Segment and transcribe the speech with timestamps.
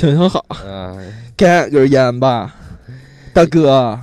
[0.00, 0.96] 行行好，啊，
[1.36, 2.54] 干就是烟吧，
[3.34, 4.00] 大哥。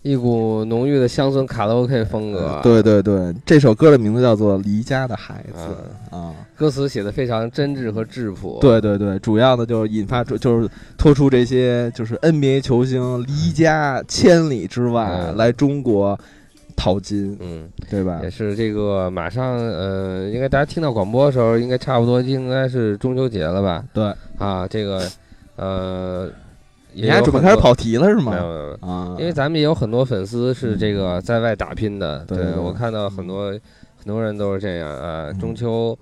[0.00, 2.58] 一股浓郁的乡村卡拉 OK 风格。
[2.60, 5.60] 对对对，这首歌的名字叫做《离家的孩子》
[6.16, 8.58] 啊，歌词写的非常真挚和质朴。
[8.60, 10.68] 对对对，主要的就是引发出，就是
[10.98, 16.18] 拖出这些就是 NBA 球星离家千里之外来中国
[16.82, 18.18] 淘金，嗯，对吧？
[18.24, 23.84] 也是这个马上，呃，应该大家听到广播的时候，应该差不多应该是中秋节了吧？
[23.94, 25.08] 对啊，这个
[25.54, 26.28] 呃。
[26.94, 28.32] 你还准备开始跑题了是吗？
[28.32, 32.22] 没有没有啊，因为咱们也有很多粉丝是这个在外打拼的。
[32.26, 33.50] 对我看到很多
[33.96, 35.32] 很多人都是这样啊。
[35.40, 35.98] 中秋，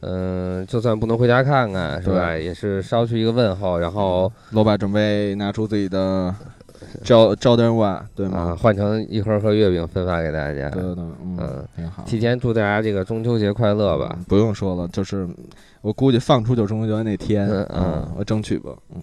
[0.00, 2.36] 嗯，就算不能回家看看是吧？
[2.36, 3.78] 也是捎去一个问候。
[3.78, 6.34] 然后老板准备拿出自己的
[7.02, 8.56] 招招点碗，对吗？
[8.60, 10.68] 换成一盒盒月饼分发给大家。
[10.70, 12.02] 对对，嗯，挺好。
[12.04, 14.18] 提前祝大家这个中秋节快乐吧。
[14.28, 15.28] 不用说了，就是
[15.82, 19.02] 我估计放出就中秋节那天，嗯，我争取吧，嗯。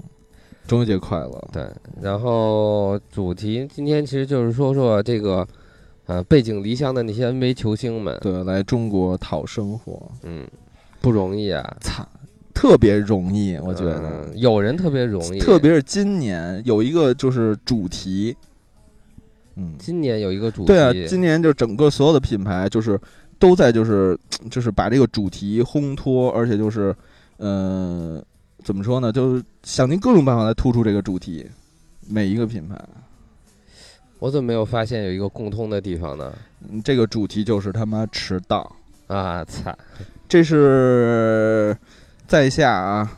[0.66, 1.48] 中秋节快乐！
[1.52, 1.68] 对，
[2.02, 5.46] 然后主题今天其实就是说说这个，
[6.06, 10.48] 呃，背井离乡的那些 NBA 球星们，对，来中国讨生活，嗯，
[11.02, 12.08] 不容易啊，操，
[12.54, 18.36] 特别容易，我觉得有人特别容易，特别是今年有一个就是主题，
[19.56, 23.00] 嗯，今年有一个主题，对啊，今年就整个所有的品牌就是
[23.40, 24.18] 都在就是
[24.52, 26.96] 就是把这个主题烘托，而且就是，
[27.38, 28.24] 嗯。
[28.64, 29.12] 怎么说呢？
[29.12, 31.46] 就是想尽各种办法来突出这个主题，
[32.08, 32.82] 每一个品牌。
[34.20, 36.32] 我怎么没有发现有一个共通的地方呢？
[36.82, 38.74] 这个主题就是他妈迟到
[39.08, 39.44] 啊！
[39.44, 39.78] 操，
[40.30, 41.76] 这是
[42.28, 43.12] 在下啊，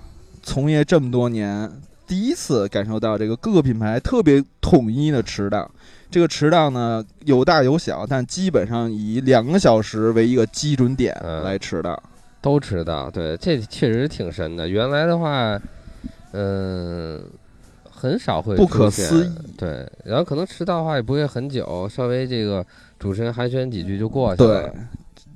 [0.43, 1.71] 从业这么多年
[2.07, 5.69] 第一次感受到这个各个品牌特别统一的迟到。
[6.11, 12.01] 这个迟到呢有大有小，但基本上以两个小时为一个基准点来迟到。
[12.41, 14.69] 都迟到，对，这确实挺神的。
[14.69, 15.59] 原来的话，
[16.31, 17.23] 嗯，
[17.89, 19.89] 很少会不可思议，对。
[20.03, 22.63] 然后可能迟到的话也不会很久，稍微这个
[22.99, 24.61] 主持人寒暄几句就过去了。
[24.61, 24.71] 对，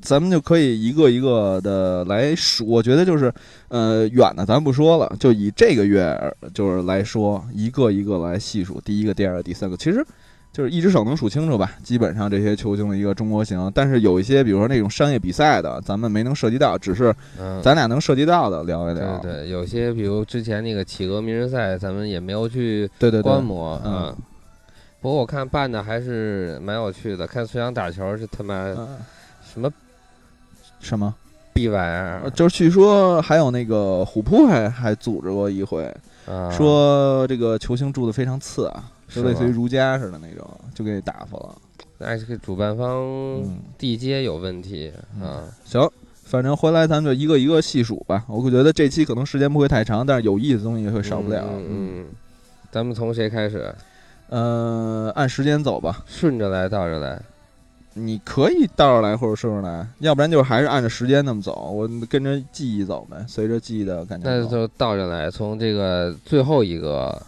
[0.01, 2.65] 咱们就可以一个一个的来数。
[2.65, 3.33] 我觉得就是，
[3.67, 6.17] 呃，远的咱不说了，就以这个月
[6.53, 10.05] 就是来说，一个一个来细数，第一个、第二个、第三个，其实。
[10.51, 17.15] 就是一只手能数清楚吧，基本上这些球星的一个中国行，但是有一些，比如说那种商业比赛的，咱们没能涉及到，只是
[17.61, 19.19] 咱俩能涉及到的聊一聊。
[19.19, 24.13] 对对，有些比如之前那个企鹅名人赛，咱们也没有去对对观摩嗯。
[24.99, 28.75] 不过我看办的还是蛮有趣的，看孙杨打球是他妈
[29.53, 29.71] 什么
[30.79, 31.13] 什么
[31.53, 35.93] 逼玩意儿，就是据说还有那个虎扑还还组织过一回，
[36.51, 38.83] 说这个球星住的非常次啊。
[39.11, 41.55] 就类似于如家似的那种，就给打发了。
[41.97, 43.43] 那这个主办方
[43.75, 45.41] 地接有问题啊。
[45.65, 45.81] 行，
[46.25, 48.23] 反正回来咱们就一个一个细数吧。
[48.27, 51.43] 我觉得这期可能时间不会太长，但是有意思的东西会少不了。
[51.57, 52.05] 嗯，
[52.69, 53.73] 咱们从谁开始？
[54.29, 57.19] 呃，按时间走吧，顺着来，倒着来。
[58.05, 61.71] 你可以倒着来或者顺着来，要不然就还是按照时间那么走。
[61.71, 64.29] 我跟着记忆走呗，随着记忆的感觉。
[64.29, 67.21] 那就倒着来，从这个最后一个。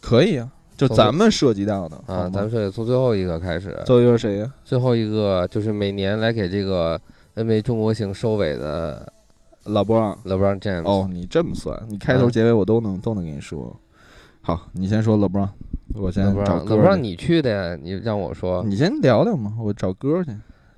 [0.00, 3.76] 可以啊，就咱们涉及到的啊，咱们是从最后一个开始。
[3.84, 4.50] 最后一个谁呀？
[4.64, 6.98] 最后一个就是每年来给这个
[7.34, 9.12] NBA 中国行收尾的
[9.64, 10.84] 老布朗，老布朗 James。
[10.84, 13.76] 哦，你这么算，你开头结尾我都能都能跟你说。
[14.40, 15.52] 好，你先说老布朗，
[15.94, 16.74] 我先找歌。
[16.76, 17.78] 我不让你去的呀？
[17.82, 18.62] 你让我说。
[18.64, 20.30] 你先聊聊嘛，我找歌去。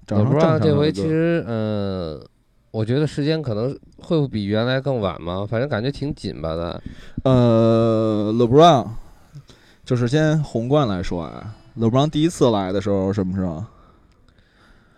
[0.08, 2.20] 老布朗这回其实，嗯，
[2.70, 5.46] 我觉得时间可能会比原来更晚嘛？
[5.48, 6.82] 反正感觉挺紧巴的。
[7.24, 8.86] 呃，，LeBron，。
[9.84, 13.64] 就是先宏观来说啊，，LeBron 第一次来的时候什么时候？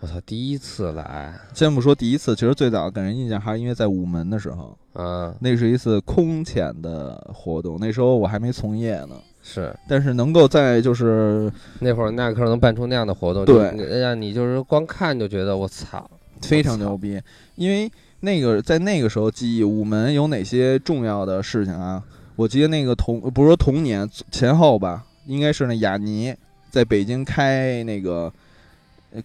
[0.00, 11.50] 我操，第一次来，先不说第一次，其实最早给人印象还是因为在午门的时候，嗯，那是一次空前的活动，那时候我还没从业呢，是，但是能够在就是
[11.80, 16.08] 那会儿耐克能办出那样的活动，对，让你就是光看就觉得我操，
[16.42, 17.20] 非常牛逼，
[17.54, 17.90] 因为
[18.20, 22.02] 那个在那个时候记忆午门有哪些重要的事情啊？
[22.36, 26.34] 我记得那个同不是说同年前后吧，应该是那雅尼
[26.70, 28.32] 在北京开那个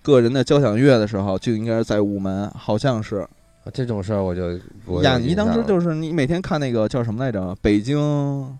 [0.02, 3.28] 个人的交响乐的时候，就应该是在午门，好像是
[3.74, 4.52] 这种事儿，我就
[5.02, 7.56] 雅尼当时就是你每天看那个叫什么来着？
[7.62, 8.58] 北京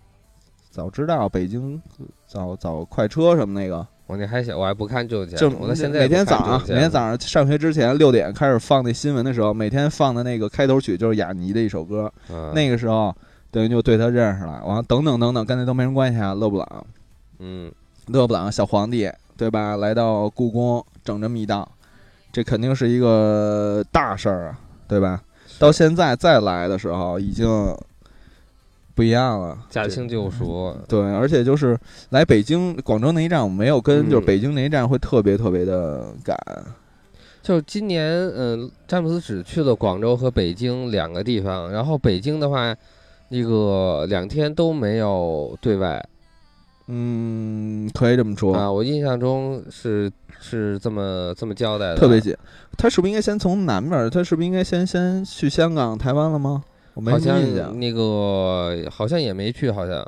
[0.70, 1.80] 早知道，北京
[2.26, 12.12] 早早快车什么那个，我那还小，我还不看就就我现在每天早上每天早上上学之前六点开始放那新闻的时候，每天放的那个开头曲就是雅尼的一首歌，
[12.54, 13.14] 那个时候。
[13.50, 16.34] 等于就对他认识了，完了等等等等，跟那都没什么关系啊。
[16.34, 16.86] 勒布朗，
[17.38, 17.72] 嗯，
[18.08, 19.74] 勒布朗小皇帝，对吧？
[19.78, 21.66] 来到故宫整这么一档，
[22.30, 25.22] 这肯定是一个大事儿啊，对吧？
[25.58, 27.46] 到现在再来的时候，已经
[28.94, 30.76] 不一样了，驾轻就熟。
[30.88, 31.78] 对，而且就是
[32.10, 36.36] 来北京、广州那一站，我没有跟，就是嗯北京那一站会特别特别的赶。
[37.42, 42.74] 就今年，嗯，詹姆斯只去了广州和北京两个地方，然后北京的话，
[43.28, 46.04] 那个两天都没有对外
[46.88, 52.36] 嗯，可以这么说，啊，我印象中是是这么这么交代的，特别紧。
[52.76, 54.10] 他是不是应该先从南边儿？
[54.10, 56.62] 他是不是应该先先去香港、台湾了吗？
[56.94, 57.78] 我没印象。
[57.78, 60.04] 那个好像也没去，好像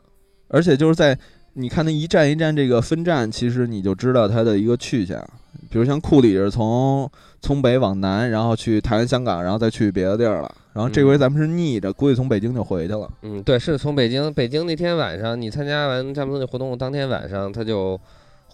[0.49, 1.17] 而且就是在
[1.55, 5.19] 你看那一站一站这个分站，其实你就知道它的一个去向。
[5.69, 7.09] 比如像库里是从
[7.41, 10.53] 从北往南，然后去台湾、香港，然后再去别的地儿了。
[10.73, 13.09] 然后这回咱们是逆着，估计从北京就回去了。
[13.23, 18.01] 嗯，对，是从北京，北京那天晚上，你参加完詹姆斯那活动，当天晚上他就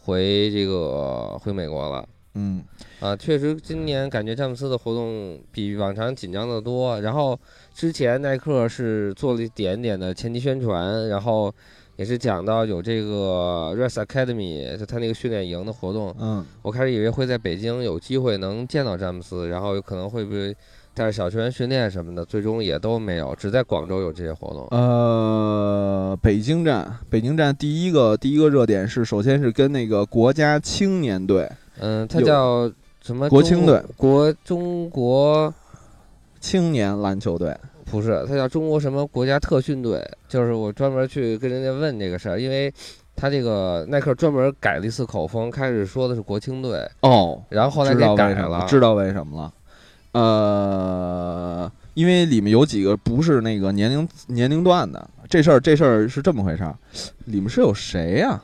[0.06, 2.08] 回这个回美国了。
[2.35, 2.62] 嗯，
[3.00, 7.00] 啊，确实，今年感觉詹姆斯的活动比往常紧张的多。
[7.00, 7.38] 然后
[7.75, 11.53] 之前耐克是做了一点点的前期宣传，然后
[11.97, 16.14] 也是讲到有这个 Res Academy，就他那个训练营的活动。
[16.20, 20.55] 嗯，我开始以为会在北京有机会能见到詹姆斯，然后有可能会不会
[20.96, 24.66] 带着小球员训练什么的，最终也都没有，只在广州有这些活动。
[24.70, 31.46] 呃，北京站，北京站第一个第一个热点是，首先是跟那个国家青年队、
[31.81, 32.72] 嗯，它叫
[33.02, 33.28] 什么？
[33.28, 35.52] 国青队，国中国
[36.40, 37.54] 青年篮球队。
[37.84, 40.02] 不是，它叫中国什么国家特训队？
[40.26, 42.72] 就是我专门去跟人家问这个事儿，因为
[43.14, 48.66] 他这个耐克专门改了一次口风，开始说的是国青队，哦，然后后来给改了为什么了，。
[48.66, 49.52] 知道为什么了。
[50.18, 56.74] 呃，因为里面有几个不是那个年龄年龄段的，这事儿这事儿是这么回事儿。
[57.26, 58.40] 里面是有谁呀、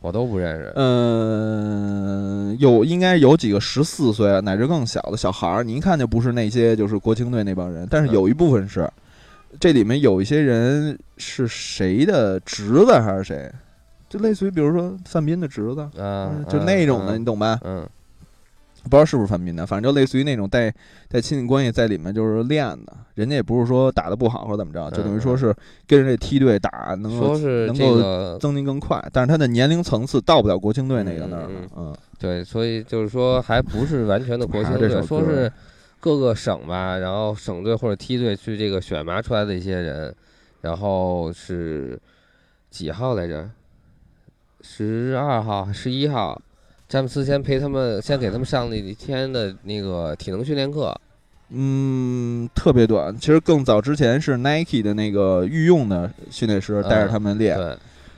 [0.00, 0.72] 我都不认识。
[0.74, 8.90] 嗯、有应该有几个十四岁乃至更小的小孩儿，你一看就不是那些就是国青队那帮人，但是有一部分是。
[9.58, 13.52] 这里面有一些人是谁的侄子还是谁？
[14.08, 17.58] 就类似于比如说范斌的侄子，啊，嗯就那种的，嗯你懂吧？
[17.64, 17.84] 嗯，
[18.84, 20.72] 不知道是不是范冰的，反正就类似于那种带
[21.08, 25.54] 带亲戚关系在里面就是练的，人家也不是说打的不好或者怎么着，就等于说是
[25.86, 31.96] 跟着这梯队打，能够说是能够这个增进更快，但是他的年龄层次到不了国青队那个那儿嗯了，嗯。
[32.18, 35.50] 对，所以就是说还不是完全的国青队， 说是
[36.00, 40.14] 各个省吧，然后省队或者梯队去这个选拔出来的一些人，
[40.62, 42.00] 然后是
[42.70, 43.50] 几号来着？
[44.62, 46.38] 十二号、十一号，
[46.90, 50.92] 詹姆斯先陪他们，先给他们上了一天的那个体能训练课。
[51.50, 53.16] 嗯，特别短。
[53.16, 57.76] 其实更早之前是 Nike 的那个御用的训练师带着他们练，对，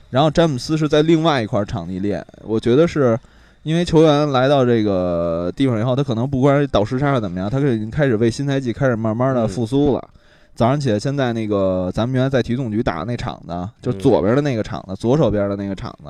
[0.09, 2.25] 然后詹姆斯是在另外一块场地练。
[2.41, 3.15] 我觉得是
[3.61, 10.09] 因为球员来到这个地方以后，他可能不管是倒时差或怎么样，他已经开始为新赛季开始慢慢的嗯复苏了。
[10.55, 16.09] 早上起来，现在那个咱们原来在体总局打的那场子，就嗯左边的那个场子，左手边的那个场子，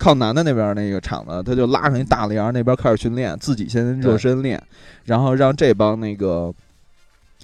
[0.00, 4.60] 靠南的那边那个场子，他就拉上一大帘儿，那边开始训练，自己先热身练，
[5.04, 6.50] 然后让这帮那个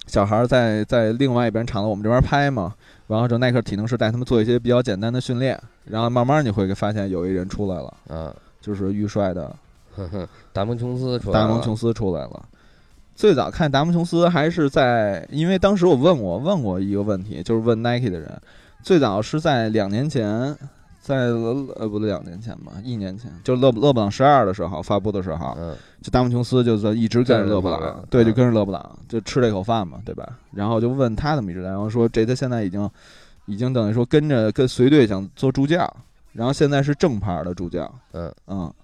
[0.06, 2.74] 小孩儿在在另外一边场子我们这边拍嘛，
[3.08, 9.54] 然后就耐克体能师带他们做一些比较简单的训练，然后慢慢你会发现有一人出来了，啊，就是预帅的
[10.54, 12.42] 达蒙琼斯出来了达蒙琼斯出来了。
[13.14, 18.40] 最早看达蒙琼斯还是在，因为当时我问过问过一个问题，就是问 Nike 的人，
[18.82, 20.54] 最早是在两年前，
[21.06, 21.26] 在
[21.76, 25.72] 呃不对两年前吧，一年前，就是勒勒布朗十二的时候发布的时候，嗯，
[26.02, 30.36] 就达蒙琼斯就在一直跟着勒布朗，对，就嗯跟着勒布朗，就吃这口饭嘛，对吧？
[30.50, 32.90] 然后就问他怎么一直在，然后说这他现在已经
[33.44, 35.88] 已经等于说跟着跟随队想做助教，
[36.32, 38.74] 然后现在是正牌的助教，嗯嗯，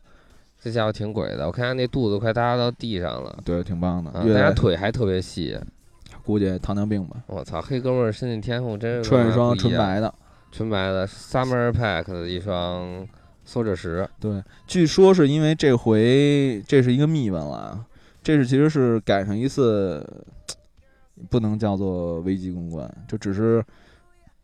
[0.62, 3.36] 这家伙挺鬼的，我看他那肚子快搭到地上了。
[3.44, 5.58] 对，挺棒的，啊，大家腿还特别细，
[6.24, 9.10] 估计糖尿病吧，我操，黑哥们儿身体天赋真是
[9.56, 10.14] 纯白的。
[10.52, 13.08] 纯白的 Summer Pack 的一双
[13.44, 17.84] 缩着石，对，据说是因为这回这是一个秘闻了啊，
[18.22, 20.06] 这是其实是赶上一次，
[21.30, 23.64] 不能叫做危机公关，就只是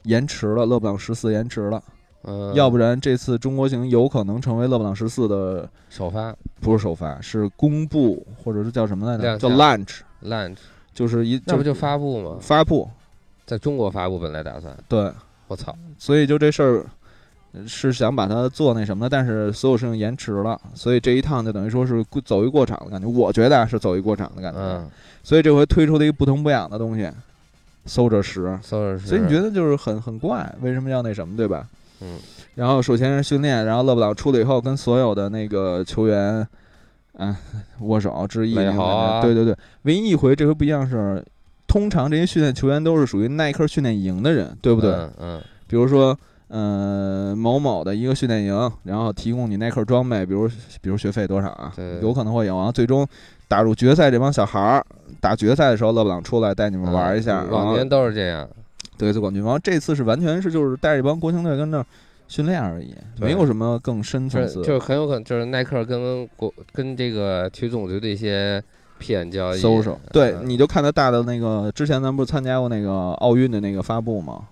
[0.05, 1.83] 延迟了，勒布朗十四延迟了，
[2.23, 9.39] 嗯，要不然这次中国行有可能成为勒布朗十四的首发不是首发，是公布或者是叫什么来着？
[9.39, 10.57] 叫 launch，launch，
[10.95, 12.39] 就是一那不就发布吗？
[12.41, 12.91] 发布，
[13.47, 15.13] 在中国发布本来打算，对，
[15.49, 16.85] 我操，所以就这事儿
[17.67, 23.09] 是想把它做那什么的，但是所有事情延迟了，所以这一趟就等于说是过走一过场的感觉。
[23.09, 24.61] 我觉得啊是走一过场的感觉。
[24.61, 24.89] 嗯，
[25.23, 27.11] 所以这回推出的一个不疼不痒的东西，
[27.87, 28.59] 搜着十。
[28.63, 31.67] 搜着十，所以你觉得就是很很怪，为什么要那什么，对吧？
[32.01, 32.19] 嗯，
[32.55, 36.47] 然后首先是训练，然后勒布朗出了以后，跟所有的那个球员，
[37.15, 37.35] 嗯、
[37.81, 41.25] 握手致意对对对，唯一一回这回不一样是，
[41.69, 44.91] 通常这些训练球员都是属于耐克训练营的人，对不对？
[44.91, 50.49] 嗯嗯比如说，呃，某某的一个训练营，然后提供你耐克装备，比如
[50.81, 53.07] 比如学费多少啊对，有可能会有，然后最终
[53.47, 54.87] 打入决赛，这帮小孩儿
[55.21, 58.49] 打决赛的时候，勒布朗出来带你们玩一下，嗯往年都是这样。
[58.97, 59.43] 对最冠军。
[59.45, 61.87] 然后这次是完全是就是带着一帮国青队跟那儿
[62.27, 64.63] 训练而已，没有什么更深层次。
[64.63, 68.61] 就是很有可能就是耐克跟国跟这个体育总局的一些
[68.99, 69.59] 屁眼交易。
[69.59, 69.83] 搜。
[69.83, 70.49] 搜，对，嗯。
[70.49, 74.43] 你就看他大的那个，之前咱不是参加过那个奥运的那个发布吗？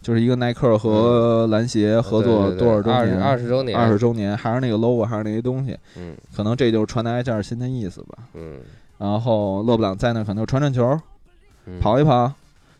[0.00, 3.20] 就是一个耐克和篮协合作多少周年？
[3.20, 6.14] 二十周年，二十周年，还是那个 logo，还是那些东西，嗯。
[6.36, 8.18] 可能这就是传达一下新的意思吧。
[8.34, 8.58] 嗯。
[8.98, 10.98] 然后勒布朗在那儿可能传传球，
[11.66, 12.32] 嗯，跑一跑，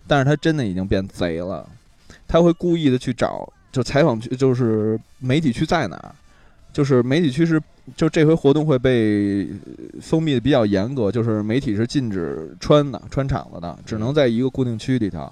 [0.07, 1.65] 但是他真的已经变贼了，
[2.27, 6.11] 他会故意的去找，就采访区，就是媒体区在哪儿，
[6.73, 7.63] 就是媒体区是，
[7.97, 9.49] 就这回活动会被
[10.01, 15.31] 封闭的比较严格，就是媒体是禁止穿的，穿场子的，只能在一个固定区里头。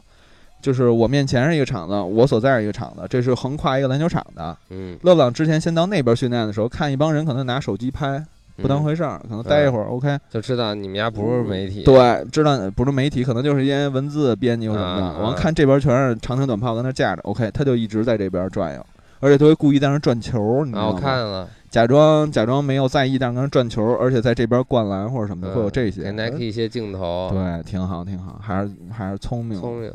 [0.63, 4.57] 就是我面前是一个场子，我所在是一个场子，这是横跨一个篮球场的。
[4.71, 8.21] 嗯勒布朗之前先到那边训练的时候，看一帮人可能拿手机拍，
[8.57, 10.19] 不当嗯回事儿，可能待一会儿，OK。
[10.29, 11.83] 就知道你们家不是媒体。
[11.85, 15.19] 对，知道不是媒体，可能就是一些文字编辑或什么的。
[15.21, 18.85] 完、看这边全是长枪短炮跟那架着，OK，他就一直在这边转悠，
[19.21, 21.01] 而且他会故意在那转球，你知道吗？
[21.01, 26.03] 看了，假装假装没有在意，但跟那转球，而且在这边灌篮或者什么的，会有这些。
[26.03, 29.93] 给 Nike 一些镜头，对，挺好挺好，还是还是聪明，聪明。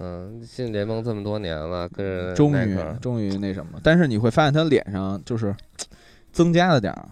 [0.00, 3.78] 嗯，进联盟这么多年了，跟人终于终于那什么。
[3.82, 5.54] 但是你会发现他脸上就是
[6.32, 7.08] 增加了点儿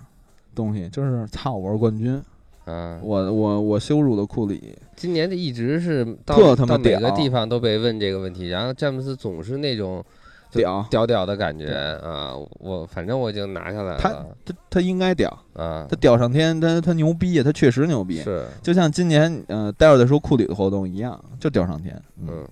[0.52, 2.20] 东西，就是操，我是冠军，
[2.64, 10.21] 嗯，我我我羞辱了库里，今年这一直是到特到每个地方都被问这个问题，然后詹姆斯总是那种就
[10.52, 11.66] 屌，屌屌的感觉
[12.02, 13.98] 啊，我反正我已经拿下来了。
[13.98, 14.10] 他
[14.44, 15.86] 他他应该屌，啊。
[15.88, 18.20] 他，屌上天，他他牛逼呀，他确实牛逼。
[18.22, 22.00] 是，就像今年呃，待会儿再说库里的活动一样，就屌上天。
[22.20, 22.46] 嗯。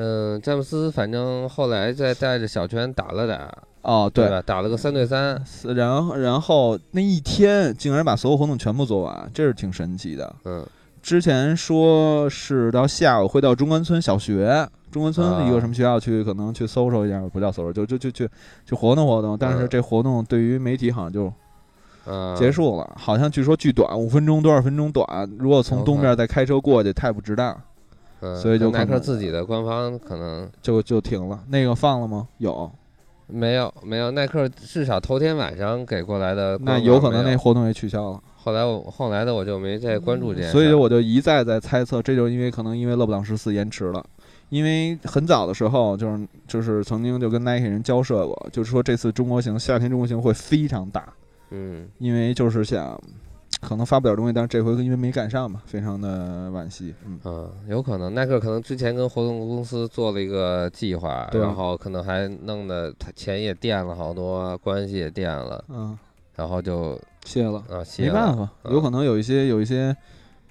[0.00, 3.52] 嗯，詹姆斯反正后来再带着小圈打了打，
[3.82, 4.30] 哦，对，对。
[4.30, 4.42] 吧？
[4.42, 5.40] 打了个三对三，
[5.74, 10.36] 然后然后那一天竟然把所有活动全部做完，这是挺神奇的。
[10.44, 10.66] 嗯。
[11.00, 18.28] 之前说是到下午会到中关村小学，中关村的一个啊什么学校去，可能去搜搜一下，不叫搜搜，就就就去
[18.64, 19.36] 去活动活动。
[19.38, 21.32] 但是嗯这活动对于媒体好像就
[22.10, 25.06] 啊，结束了，好像据说巨短，五分钟多少分钟短。
[25.38, 27.54] 如果从东边再开车过去，太不值当，
[28.20, 31.38] 嗯，所以就耐克自己的官方可能就就停了。
[31.48, 32.26] 那个放了吗？
[32.38, 32.70] 有，
[33.26, 38.20] 没有没有，耐克至少头天晚上给过来的那有可能那活动也取消了。
[38.36, 44.02] 后来我后来的我就没再关注这件事儿，所以我就一再在猜测，这就是因为可能因为勒布朗十四延迟了，
[44.50, 51.12] 因为很早的时候就是就是曾经就跟 Nike 人交涉过，就是说这次中国行夏天中国行会非常大，
[51.50, 52.98] 嗯因为就是想
[53.60, 56.94] 可能发不了东西，但是这回因为没赶上嘛，非常的惋惜。
[57.04, 65.98] 嗯，嗯，有可能耐克可能之前跟活动公司做了一个计划，对然后可能还弄的他钱也垫了好多，关系也垫了，嗯，
[66.36, 69.94] 然后就谢了，啊歇了没办法，嗯有可能有一些有一些。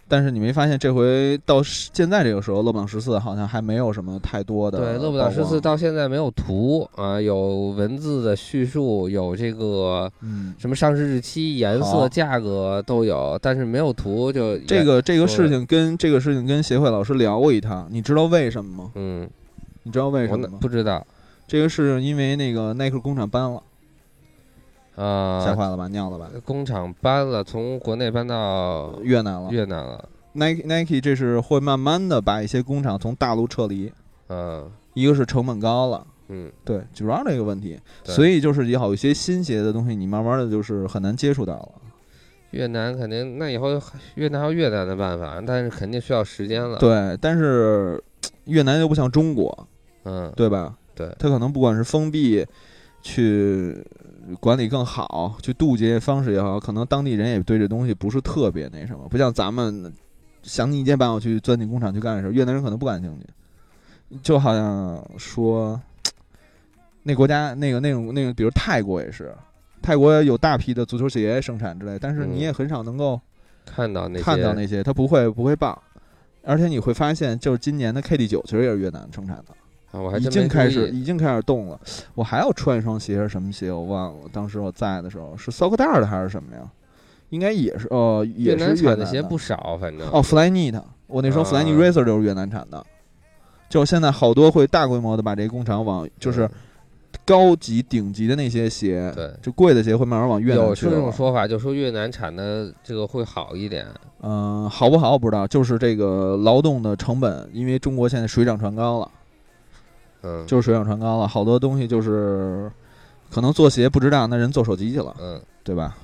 [0.07, 18.91] 但是你没发现，这回到现在这个时候，勒布朗十四好像还没有什么太多的对，勒布朗十四到现在没有图啊，有文字的叙述，有这个嗯，什么上市日期、颜色、价格都有，但是没有图就这个这个事情跟这个事情跟协会老师聊过一趟，你知道为什么吗？
[18.95, 19.29] 嗯，
[19.83, 20.57] 你知道为什么吗？
[20.61, 21.05] 不知道。
[21.47, 23.63] 这个是因为那个耐克工厂搬了，
[24.97, 25.87] 吓啊，坏了吧？
[25.89, 26.29] 尿了吧？
[26.43, 29.49] 工厂搬了，从国内搬到越南了。
[29.51, 33.91] 越南了，Nike Nike 这是会慢慢的把一些工厂从大陆撤离，
[34.29, 41.69] 嗯一个是成本高了，嗯，对，主要这个问题，所以就是有一些新鞋的东西，你慢慢的就是很难接触到了。
[42.51, 43.79] 越南肯定那以后
[44.15, 48.01] 越南还有越南的办法，但是肯定需要时间了，，对，但是
[48.45, 49.67] 越南又不像中国，
[50.05, 50.75] 嗯，对吧？
[50.95, 52.43] 对它可能不管是封闭，
[53.03, 53.85] 去
[54.39, 59.93] 管理更好，去渡劫方式也好，可能当地人也对这东西不是特别那什么，不像咱们
[60.43, 63.25] 想尽一切办法去钻进工厂去干的时候，越南人可能不感兴趣。
[64.21, 65.79] 就好像说，
[67.03, 69.35] 那国家那个那种那个，比如泰国也是，
[69.81, 73.19] 泰国有大批的足球鞋生产之类，但是你嗯也很少能够
[73.65, 75.81] 看到那些看到那些，它不会不会报。
[76.43, 79.53] 而且你会发现，就是今年的 KD 九其实也是越南生产的。
[79.97, 81.79] 啊，我还已经开始已经开始动了。
[82.13, 83.71] 我还要穿一双鞋是什么鞋？
[83.71, 84.21] 我忘了。
[84.31, 86.61] 当时我在的时候是骚克带儿的还是什么呀？
[87.29, 92.85] 应该也是哦，越也是越南产的鞋不少，反正哦，Flyknit，我那双啊 Flyknit Racer 就是越南产的。
[93.69, 96.49] 就现在好多会大规模的把这个工厂往，就是嗯
[97.25, 101.11] 高级顶级的那些鞋，对，就贵的鞋会慢慢往越南去有这种。
[101.11, 103.85] 说法，就说越南产的这个会好一点。
[104.21, 109.11] 嗯、好不好我不知道，就是这个劳动的成本，因为中国现在水涨船高了，
[110.27, 112.69] 嗯，就是水涨船高了，好多东西就是
[113.31, 115.95] 可能做鞋不值当，那人做手机去了，嗯对吧？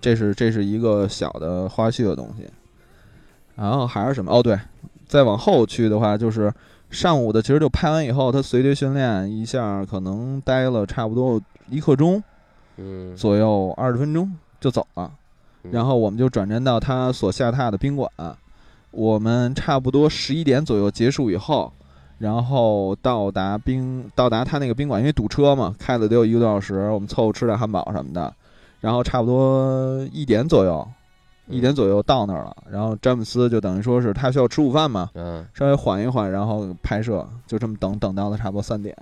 [0.00, 2.46] 这是这是一个小的花絮的东西。
[3.56, 4.30] 然后还是什么？
[4.30, 4.56] 哦，对，
[5.06, 6.52] 再往后去的话，就是
[6.90, 12.22] 上午的，其实就拍完以后，他随队训练一下，可能待了差不多一刻钟
[12.76, 15.10] 嗯，左右，二十分钟就走了。
[15.64, 18.08] 嗯然后我们就转战到他所下榻的宾馆，
[18.92, 21.70] 我们差不多十一点左右结束以后，
[22.18, 28.34] 然后到达宾到达他那个宾馆，因为堵车嘛，开了得有一个多小时，我们凑合吃点汉堡什么的，
[28.80, 30.86] 然后差不多一点左右，
[31.46, 32.56] 一点左右到那儿了。
[32.70, 38.96] 然后詹姆斯就等于说是他需要吃午饭嘛，嗯，稍微缓一缓，然后拍摄，就这么等等到了差不多三点，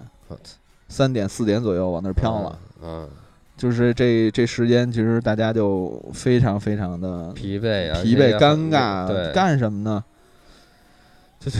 [0.88, 2.58] 三点四点左右往那儿飘了。
[2.82, 3.08] 嗯，
[3.56, 10.04] 就是这这时间，其实大家就非常非常的疲惫啊，疲惫、尴尬，干什么呢？
[11.46, 11.58] 就就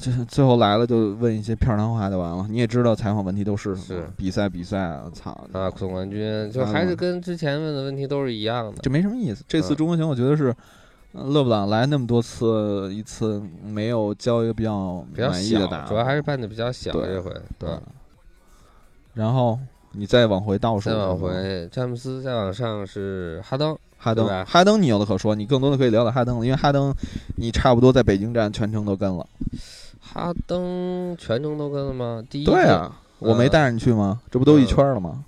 [0.00, 2.46] 就是最后来了，就问一些片儿汤话就完了。
[2.48, 8.80] 你也知道采访问题都是什么是，比赛比赛啊，操，啊，总冠军就啊还是跟之前问的问题都是一样的。
[8.82, 9.44] 就没什么意思。
[9.46, 10.54] 这次嗯中国行，我觉得是。
[11.12, 17.32] 呃勒布朗来那么多次，一次没有交一个比较满意的答案，主要还是办的比较小这回。
[17.58, 17.82] 对嗯。
[19.14, 19.58] 然后
[19.92, 23.74] 你再往回倒数，再往回，詹姆斯再往上是哈登，
[24.06, 26.94] 哈登哈登你有的可说，你更多的可以聊聊哈登了，因为哈登
[27.38, 29.26] 你差不多在北京站全程都跟了。
[30.00, 32.22] 哈登全程都跟了吗？
[32.30, 34.20] 第一对啊，我没嗯带着你去吗？
[34.30, 35.24] 这不都一圈了吗？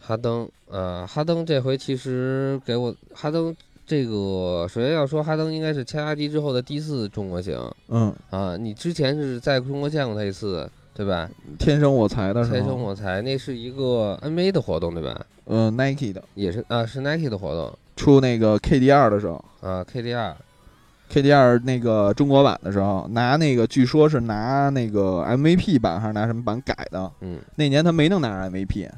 [0.00, 8.54] 哈登，呃，哈登这回其实给我哈登这个，首先要说哈登应该是切拉迪之后的第四中国行嗯，啊。
[8.54, 11.30] 你之前是在中国见过他一次，对吧？
[11.60, 12.44] 天生我材的？
[12.44, 15.24] 天生我材，那是一个 NBA 的活动，对吧？
[15.46, 27.08] 嗯，Nike 的也是啊，是 Nike 的活动出那个 KD 二的时候啊，KDR，，KD 二那个中国版的时候，拿那个据说是拿那个 MVP 版还是拿什么版改的？
[27.20, 28.88] 嗯那年他没能拿上 MVP，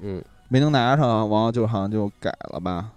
[0.00, 2.90] 嗯，没能拿上，然后就好像就改了吧？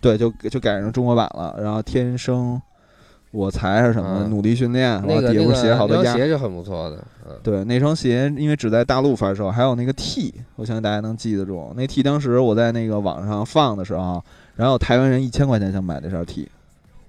[0.00, 1.56] 对，就就改成中国版了。
[1.62, 2.60] 然后天生
[3.34, 11.72] 我才是什么，嗯努力训练，那个那完了底下不是写好多鞋是很不错的，嗯对，那双鞋因为只在大陆发售，还有那个 T，我相信大家能记得住。
[11.76, 14.22] 那 T 当时我在那个网上放的时候，
[14.54, 16.48] 然后台湾人一千块钱想买那双 T，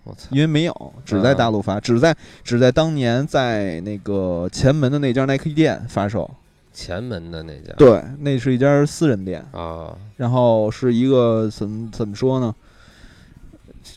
[0.04, 6.28] 我操，因为没有，只在大陆发，只在只在当年在那个前门的那家 Nike 店发售。
[6.74, 12.54] 前门的那家，对，那是一家私人店，啊，然后是一个怎么怎么说呢？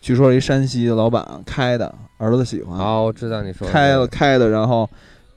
[0.09, 4.89] 据说是一山西的老板开的，儿子喜欢，哦，我知道你说的开了开的，然后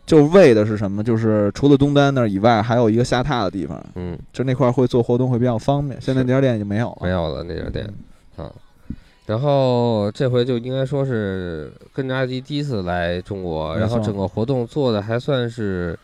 [0.05, 1.03] 就为的是什么？
[1.03, 5.99] 就是除了东单那儿以外，还有一个下榻的地方，嗯，就那块儿会做活动会比较方便。
[5.99, 7.85] 现在那家店已经没有了，没有了那家店
[8.37, 8.51] 嗯啊。
[9.25, 15.99] 然后这回就应该说是跟着阿迪第一次来中国，然后整个活动做的还算是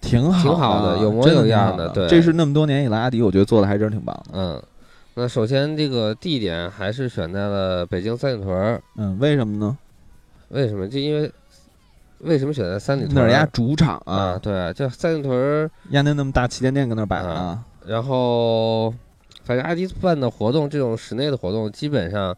[0.00, 1.88] 挺好，挺好的有模有样的。
[1.88, 4.30] 的对这是那么多年以来阿迪，我觉得做的还真是挺棒的。
[4.34, 4.62] 嗯。
[5.20, 9.76] 那首先这个地点还是选在了北京三里屯儿，嗯，为什么呢？
[10.50, 10.86] 为什么？
[10.86, 11.28] 就因为
[12.20, 13.26] 为什么选在三里屯那儿？
[13.26, 17.64] 是家主场啊，啊，对啊，就三里屯儿，压那那么大旗舰店搁那儿摆着啊啊。
[17.84, 18.90] 然后
[19.42, 22.32] 反正阿迪办的活动，这种室内的活动基本上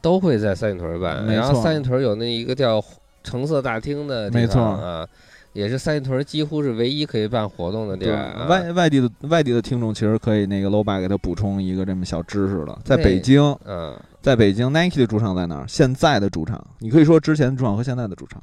[0.00, 1.26] 都会在三里屯儿办。
[1.26, 2.80] 然后三里屯儿有那一个叫
[3.24, 5.08] 橙色大厅的地没错方啊，
[5.56, 8.46] 也是三里屯儿几乎是唯一可以办活动的地对儿、啊。
[8.46, 15.64] 外外地的外地的听众其实可以那个 low 爸给他补充一个这么小知识了，在北京，嗯，在北京 Nike 的主场在哪儿？
[15.66, 18.42] 现在的主场，你可以说之前的主场和现在的主场。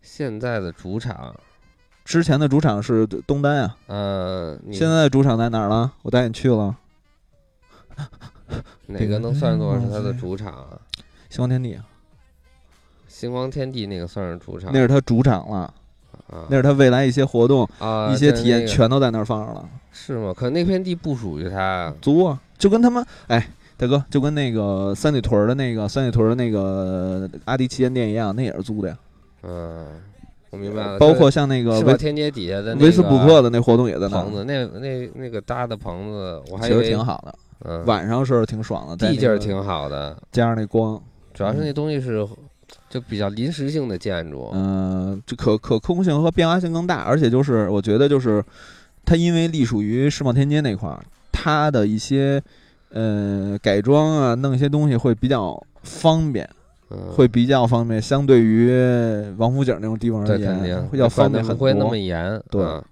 [0.00, 1.34] 现在的主场，
[2.06, 5.92] 之前的主场是东单啊，呃，现在的主场在哪儿了？
[6.00, 6.74] 我带你去了，
[8.86, 10.80] 哪个能算作是他的主场啊？
[11.28, 11.78] 星光天地，
[13.06, 15.74] 星光天地那个算是主场那是他主场了，啊
[16.48, 19.68] 那是他未来一些活动、啊，一些体验全都在那儿放着了。
[19.92, 20.32] 是吗？
[20.36, 21.92] 可那片地不属于他。
[22.00, 28.98] 租啊，就跟他们哎，大哥，就跟那个三里屯儿的那个三里屯儿的那个阿迪旗舰店一样，那也是租的呀。
[29.42, 29.86] 嗯，
[30.50, 30.98] 我明白了。
[30.98, 31.94] 包括像那个维是吧？
[31.94, 41.00] 天街底下的那个维斯布克的那活动也在那儿棚，子，那那那个搭的棚子，我还其实挺好的，嗯，晚上是挺爽的，地那个劲儿挺好的，加上那光，
[41.34, 42.26] 主要是那东西是
[42.90, 44.50] 就比较临时性的建筑。
[44.52, 48.44] 嗯，就可可控性和变化性更大，而且就是我觉得就是
[49.04, 52.42] 它因为隶属于世贸天阶那块儿，它的一些
[52.90, 56.48] 呃改装啊，弄一些东西会比较方便，
[56.90, 58.70] 嗯会比较方便，相对于
[59.36, 61.96] 王府井那种地方而言，要方便很多不会那么。
[61.96, 62.82] 严，对嗯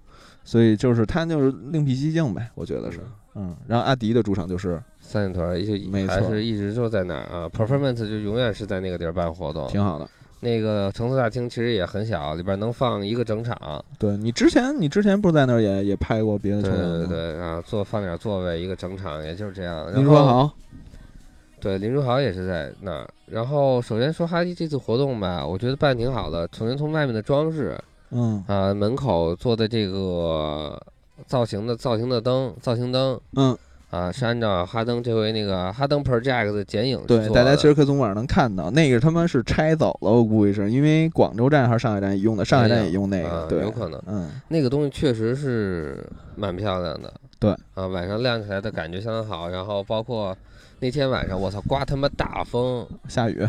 [0.42, 2.98] 所以就是他就是另辟蹊径呗，我觉得是。
[3.36, 9.66] 嗯，然后阿迪的主场就是三里屯儿就没错还是一直就在那儿啊，performance 就永远是在那个地儿办活动。
[9.66, 10.08] 挺好的。
[10.38, 13.84] 那个橙色大厅其实也很小，里边能放一个整场。
[13.98, 16.70] 对你之前你之前不是在那儿也也拍过别的对？
[16.70, 19.92] 对对啊，坐放点座位，一个整场，也就是这样。
[19.94, 20.50] 林书豪，
[21.60, 23.06] 对林书豪也是在那儿。
[23.26, 26.48] 然后首先说哈迪这次活动吧，我觉得办得挺好的。
[26.56, 27.76] 首先从外面的装饰
[28.12, 30.80] 嗯啊，门口做的这个
[31.26, 33.56] 造型的造型的灯，造型灯嗯，
[33.90, 47.12] 啊，是按照哈登这回那个哈登 Project 的剪影去对，大家其实可以从网上能看到，那个他妈是拆走了，我估计是因为广州站还是上海站也用的，上海站也用那啊个，对，有可能嗯，那个东西确实是蛮漂亮的。
[47.40, 49.48] 对啊，晚上亮起来的感觉相当好。
[49.48, 50.36] 然后包括
[50.78, 53.48] 那天晚上，我操，刮他妈大风，下雨，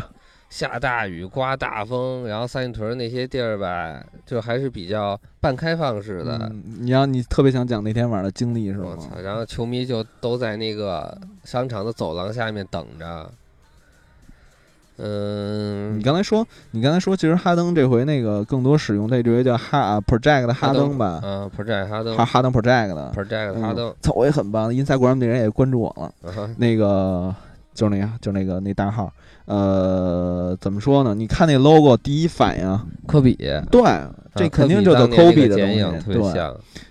[0.52, 6.36] 下大雨，刮大风，然后三里屯那些地儿吧，就还是比较半开放式的。
[6.42, 8.88] 嗯，你要你特别想讲那天晚上的经历是吗？
[8.90, 9.18] 我操！
[9.22, 13.30] 然后球迷就都在那个商场的走廊下面等着。
[14.98, 27.34] 嗯你，刚才说，你刚才说，其实哈登这回那个更多使用这回叫哈啊 Project 哈登吧，啊，Project 哈登哈哈登 Project 的，，Project 哈登，操，我也很棒，Instagram 那人也关注我了，啊那个
[27.74, 29.12] 就是那个就是那个那大号，
[29.46, 31.14] 呃，怎么说呢？
[31.14, 33.34] 你看那 logo 第一反应，科比，
[33.70, 33.82] 对，
[34.34, 36.32] 这肯定就就是 Kobe 的东西，对，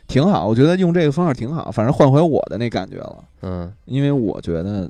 [0.08, 4.90] 挺好，我觉得用这个方式挺好，反正换回我的那感觉了，嗯，因为我觉得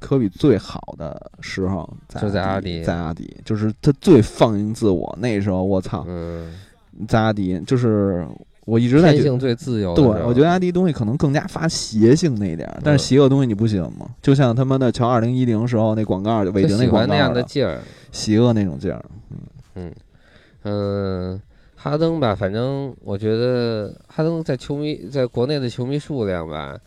[0.00, 6.04] 科比最好的时候在就在阿迪，在阿迪，就是他最放任自我，那时候我操，
[7.06, 8.26] 在阿迪就是
[8.64, 14.08] 我一直在最自由的对，我觉得阿迪东西可能更加发邪性那一点儿，但是邪恶东西你不喜欢吗？
[14.22, 17.80] 就像他妈的乔二零一零时候那广告，韦就宁广告喜欢那样的的劲儿。
[18.12, 19.04] 邪恶那种劲儿。
[19.74, 19.92] 嗯
[20.64, 21.42] 嗯，
[21.74, 26.78] 哈登吧，反正我觉得哈登在球迷在国内的球迷数量吧，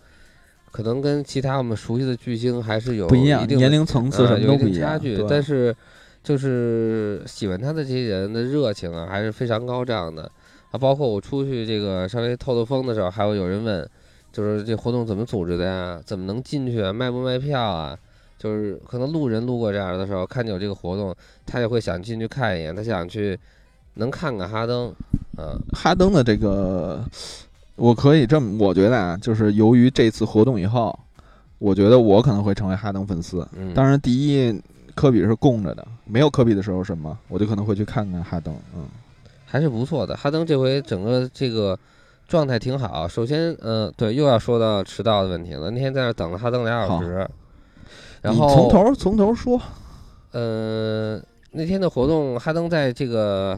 [0.72, 5.18] 可能跟其他我们熟悉的巨星还是有不一样，的年龄层次呃什么有一定差都不一样。
[5.18, 5.18] 对。
[5.18, 5.76] 距但是
[6.24, 10.32] 就是喜欢他的这些人的热情啊，还是非常高涨的
[10.76, 10.78] 啊。
[10.78, 13.90] 包括我出去这个稍微透透风的时候，还会有人问，
[14.32, 16.02] 就是这活动怎么组织的呀？
[16.06, 16.92] 怎么能进去啊？
[16.92, 17.98] 卖不卖票啊？
[18.38, 23.40] 就是可能路人路过这儿的时候，看见有这个活动，他也会想进去看一眼，他想去
[23.96, 24.94] 能看看哈登，
[25.38, 27.04] 嗯哈登的这个，
[27.76, 30.98] 我可以这么，我觉得啊，就是由于这次活动以后，
[31.58, 33.48] 我觉得我可能会成为哈登粉丝。
[33.56, 34.62] 嗯，当然，第一，
[34.94, 38.54] 科比是供着的，没有科比的时候什么，我就可能会去看看哈登。
[38.76, 38.86] 嗯，
[39.56, 40.18] 还是不错的。
[40.18, 41.80] 哈登这回整个这个
[42.28, 43.08] 状态挺好。
[43.08, 45.72] 首先，呃、对，又要说到迟到的问题了。
[45.72, 47.26] 那天在那等了哈登俩小时，
[48.22, 49.58] 然后从头从头说。
[50.34, 51.18] 呃，
[51.52, 53.58] 那天的活动，哈登在这个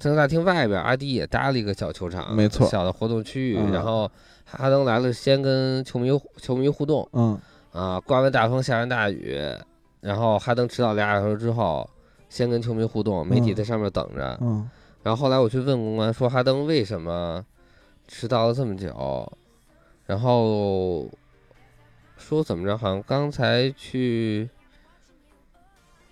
[0.00, 3.58] 政治大厅外边，阿迪也搭了一个小球场，没错小的活动区域。
[3.60, 4.10] 嗯然后
[4.44, 7.38] 哈登来了，先跟球迷球迷互动嗯
[7.70, 9.38] 啊，刮完大风，下完大雨，
[10.00, 11.88] 然后哈登迟到俩小时之后，
[12.28, 14.36] 先跟球迷互动，媒体嗯在上面等着。
[14.40, 14.68] 嗯
[15.02, 17.44] 然后后来我去问公关说哈登为什么
[18.06, 19.32] 迟到了这么久，
[20.06, 21.08] 然后
[22.16, 24.48] 说怎么着，好像刚才去，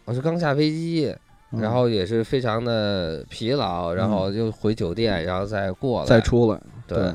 [0.05, 1.15] 我是刚下飞机，
[1.53, 6.61] 嗯，然后也是非常的疲劳，然后就回酒店，然后再过来，再出来。
[6.87, 7.13] 对，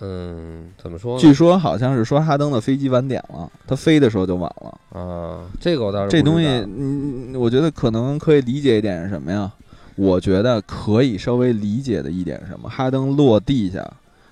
[0.00, 1.20] 嗯，怎么说呢？
[1.20, 5.00] 据说好像是说哈登的飞机晚点了，他飞的时候就晚了。
[5.00, 9.50] 啊，这个我倒是这东西，嗯，我觉得可能可以理解一点是什么呀？
[9.94, 12.68] 我觉得可以稍微理解的一点是什么？
[12.68, 13.90] 哈登落地下，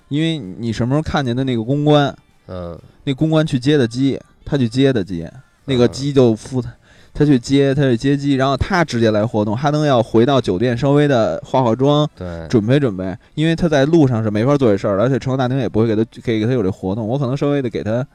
[0.09, 2.15] 因为你什么时候看见的那个公关，
[2.47, 5.27] 嗯那公关去接的机，他去接的机，
[5.65, 6.71] 那个嗯机就付他，
[7.15, 9.55] 他去接，他去接机，然后他直接来活动。
[9.55, 17.07] 哈登要回到酒店稍微的化化妆，对，准备准备，因为他在路上是没法做这事儿的，而且城市大厅也不会给他给给他有这活动。
[17.07, 18.05] 我可能稍微的给他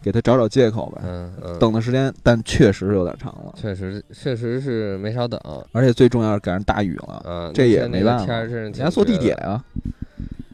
[0.00, 1.02] 给他找找借口吧。
[1.04, 5.40] 嗯嗯，等的时间，但确实有点长了，确实确实是没少等
[5.72, 9.60] 而且最重要是赶上大雨了，啊，这也没办法天是挺人家坐地铁啊，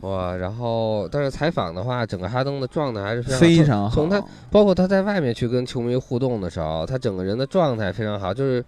[0.03, 3.95] 哇，然后但是采访的话，整个哈登的状态还是非常非从常好。
[3.95, 8.65] 从他包括他在外面去跟球迷互动的时候，他整个人的状态非常好，就是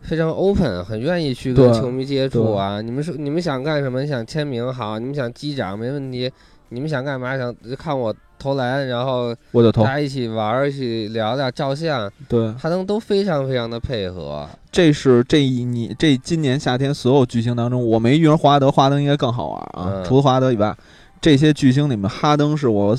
[0.00, 2.80] 非常 open，很愿意去跟球迷接触啊。
[2.80, 4.02] 你们说你们想干什么？
[4.02, 6.30] 你想签名好，你们想击掌没问题，
[6.70, 7.38] 你们想干嘛？
[7.38, 9.90] 想看我投篮，然后我就投大。
[9.90, 14.48] 家一起玩儿，一起聊聊，照相，对，哈登都非常非常的配合。
[14.72, 19.92] 这是这一年这今年夏天所有巨星当中，我没遇上华德，华德应该更好玩啊。
[19.96, 20.74] 嗯除了华德以外，
[21.20, 22.96] 这些巨星里面，哈登是我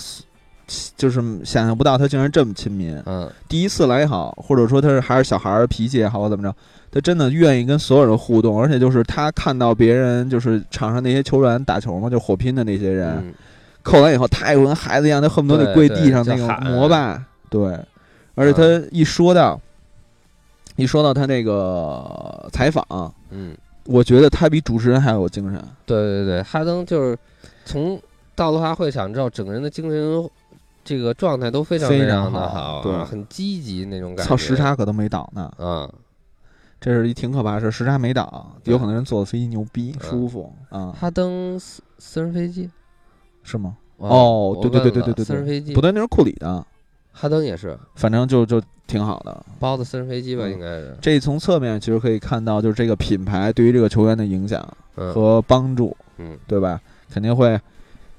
[0.96, 2.96] 就是想象不到他竟然这么亲民。
[3.06, 6.56] 嗯第一次来也好，或者说他是还是小孩儿脾气也好，怎么着，
[6.92, 13.34] 他真的愿意跟所有人互动，而且就是他看到别人就是场上那些球员打球嘛，就火拼的那些人，嗯
[13.84, 17.22] 扣完以后，他也跟孩子一样，他恨不得得跪地上那种膜拜。
[17.50, 17.78] 对，
[18.36, 19.60] 而且他一说到，
[20.76, 22.86] 一说到他那个采访，
[23.30, 25.62] 嗯，我觉得他比主持人还要有精神。
[25.86, 27.18] 对对对，哈登就是
[27.66, 28.00] 从
[28.36, 30.30] 到了华会场之后，整个人的精神
[30.84, 34.30] 这个状态都非常非非常好常的好，对啊很积极那种感觉。
[34.30, 35.92] 操，时差可都没倒呢，嗯，
[36.80, 37.70] 这是一挺可怕的事。
[37.70, 42.70] 时差没倒，有可能人坐的飞机牛逼嗯舒服啊，哈登私私人飞机。
[43.44, 43.76] 是吗？
[43.98, 46.66] 哦哦对对对对对对对私人飞机不对，那是库里的，
[47.12, 49.46] 哈登也是反正就就挺好的。
[49.60, 50.98] 包的私人飞机吧，嗯应该是。
[51.00, 56.82] 这从侧面其实可以看到，就是这个品牌对于这个球员的影响嗯和帮助，嗯对吧？
[57.12, 57.60] 肯定会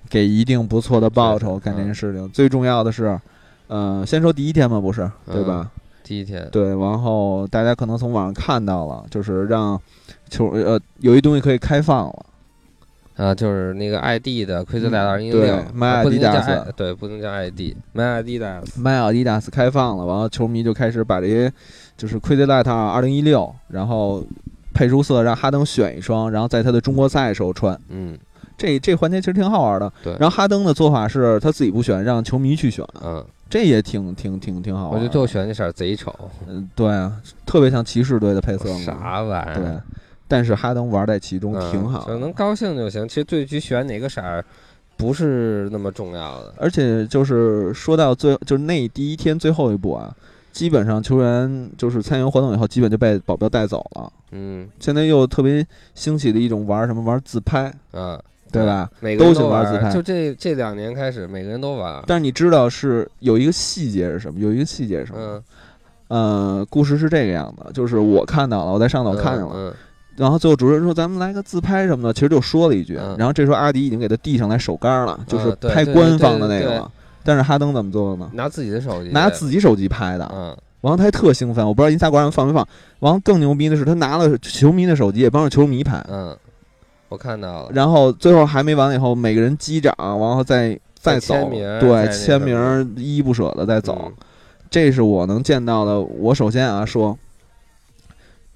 [0.09, 2.29] 给一定不错的报酬干这嗯件事情。
[2.29, 3.19] 最重要的是，
[3.67, 5.69] 呃，先说第一天嘛，不是对吧？
[6.05, 6.49] 第一天。
[6.53, 9.81] 对，然后大家可能从网上看到了，就是让
[10.31, 12.27] 球呃有一东西可以开放了，
[13.17, 18.81] 啊，就是那个 ID 的奎泽嗯戴二零一对六，迈啊不能叫阿迪达斯 I- 对，不能叫 ID，迈阿迪达斯。
[18.81, 21.53] 迈阿迪达斯开放了，然后球迷就开始把这些
[21.97, 24.25] 就是 Light 二零一六，然后
[24.73, 27.79] 配出色，让哈登选一双，然后在他的中国赛时候穿。
[27.89, 28.19] 嗯
[28.57, 29.91] 这这环节其实挺好玩的。
[30.05, 34.91] 对然后哈登的做法是他自己不选，让球迷去选，嗯，这也挺挺挺挺好。
[34.91, 36.15] 我觉得最后选那色儿贼丑，
[36.47, 37.13] 嗯，对啊，
[37.45, 38.79] 特别像骑士队的配色嘛。
[38.85, 39.83] 啥玩意对儿？，
[40.33, 43.07] 但是哈登玩在其中嗯挺好能高兴就行。
[43.07, 44.43] 其实对局选哪个色儿
[44.97, 46.55] 不是那么重要的。
[46.57, 50.11] 而且就是说到最，就是那第一天最后一步啊，
[50.51, 54.11] 基本上球员就是参与活动以后，基本就被保镖带走了。
[54.31, 58.19] 嗯现在又特别兴起的一种玩什么玩自拍，啊，
[58.51, 58.91] 对吧？
[59.01, 62.03] 每个人都喜欢玩玩自拍就这这两年开始，每个人都玩。
[62.07, 64.41] 但是你知道是有一个细节是什么？
[64.41, 65.19] 有一个细节是什么？
[66.09, 69.75] 嗯，呃，故事是这个样的，就是我看到了，我在上头看见了，嗯
[70.17, 76.91] 然后最后主持人说咱们来个自拍什么的，其实就说了一句，嗯然后这时候阿迪已经给他递上来手杆了，就是拍官方的那个了。
[77.25, 78.31] 但是哈登怎么做的呢？
[78.35, 82.67] 拿自己的手机，拿自己手机拍的，嗯然后他还特兴奋，我不知道 Instagram 放没放。
[82.99, 86.05] 然后更牛逼的是，他拿了球迷的手机，也帮着球迷拍。
[86.09, 86.37] 嗯，
[87.09, 87.71] 我看到了。
[87.73, 93.97] 然后最后还没完了以后，每个人击掌，然后再再走，签名对，签名依依不舍的再走。
[94.07, 94.13] 嗯
[94.73, 96.01] 这是我能见到的。
[96.01, 97.19] 我首先啊说，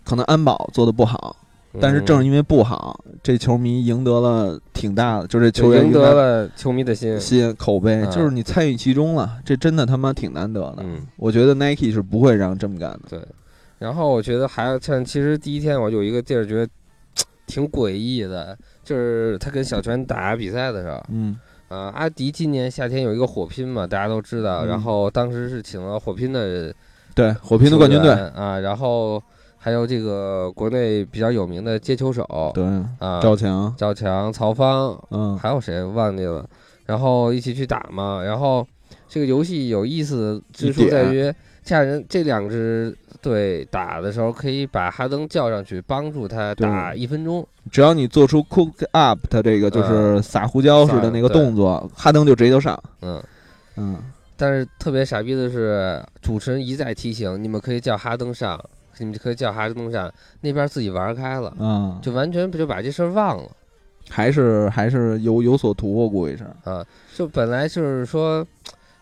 [0.02, 1.36] 可能安保做的不好，
[1.80, 7.18] 但是正是因为不好，这球迷赢得了挺大的，就这球员赢得得了球迷的心。
[7.20, 10.76] 心口碑，嗯就是你参与其中了，这真的他妈挺难得的。
[10.80, 13.00] 嗯，我觉得 Nike 是不会让这么干的。
[13.10, 13.20] 对。
[13.78, 16.72] 然后我觉得还有像，其实第一天我有一个地儿觉得
[17.46, 24.64] 挺诡异的，就是他跟小泉打比赛的时候，嗯啊，阿迪今年夏天有一个火拼嘛，大家都知道。
[24.64, 26.74] 嗯然后当时是请了火拼的
[27.14, 29.22] 对，火拼的冠军队啊，然后
[29.66, 32.24] 还有这个国内比较有名的接球手
[32.54, 32.64] 对，
[33.00, 36.48] 啊，赵强，赵强、曹芳，嗯还有谁忘记了，
[36.84, 38.22] 然后一起去打嘛。
[38.22, 38.64] 然后
[39.08, 47.44] 这个游戏有意思之处在于，家人这两支队打的时候，可以把哈登叫上去帮助他打一分钟。
[47.68, 52.80] 只要你做出 cook up 的这个就是撒胡椒似的那个动作，哈登就直接就上。
[53.02, 53.20] 嗯，
[53.74, 53.98] 嗯，
[54.36, 58.64] 但是特别傻逼的是，主持人一再提醒你们可以叫哈登上，
[58.98, 63.48] 你们可以叫哈登上，那边自己玩开了，啊，就完全不就把这事儿忘了。
[64.08, 66.44] 还是还是有有所图，我估计是。
[66.62, 68.46] 啊，就本来就是说，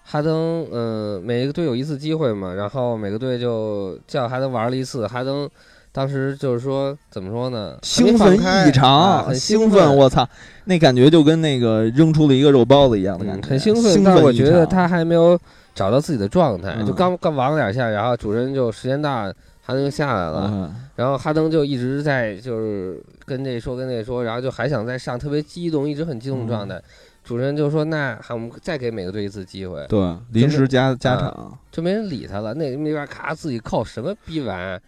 [0.02, 5.46] 哈登，嗯、每个队有一次机会嘛，然后每个队就叫哈登玩了一次，哈登
[5.92, 7.76] 当时就是说怎么说呢？
[7.82, 8.34] 兴奋
[8.66, 10.26] 异常，啊很兴奋，我操，
[10.64, 13.94] 那感觉就跟那个扔出了一个肉包子一样的感嗯，觉，很兴奋。
[13.94, 15.38] 奋但是我觉得他还没有
[15.74, 19.30] 找到自己的状态，就嗯刚刚玩了两下，然后主人就时间到，
[19.64, 26.82] 哈登就下来了，嗯然后哈登就一直在就是跟这说跟那说，然后就还想再上，特别激动，一直很激动状嗯态。
[27.24, 32.52] 主持人就说：“那我们再给每个队一次机会。”对，临时加加啊场，就没人理他了。
[32.52, 34.82] 那那边咔自己扣什么逼玩意儿？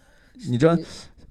[0.51, 0.79] 你这，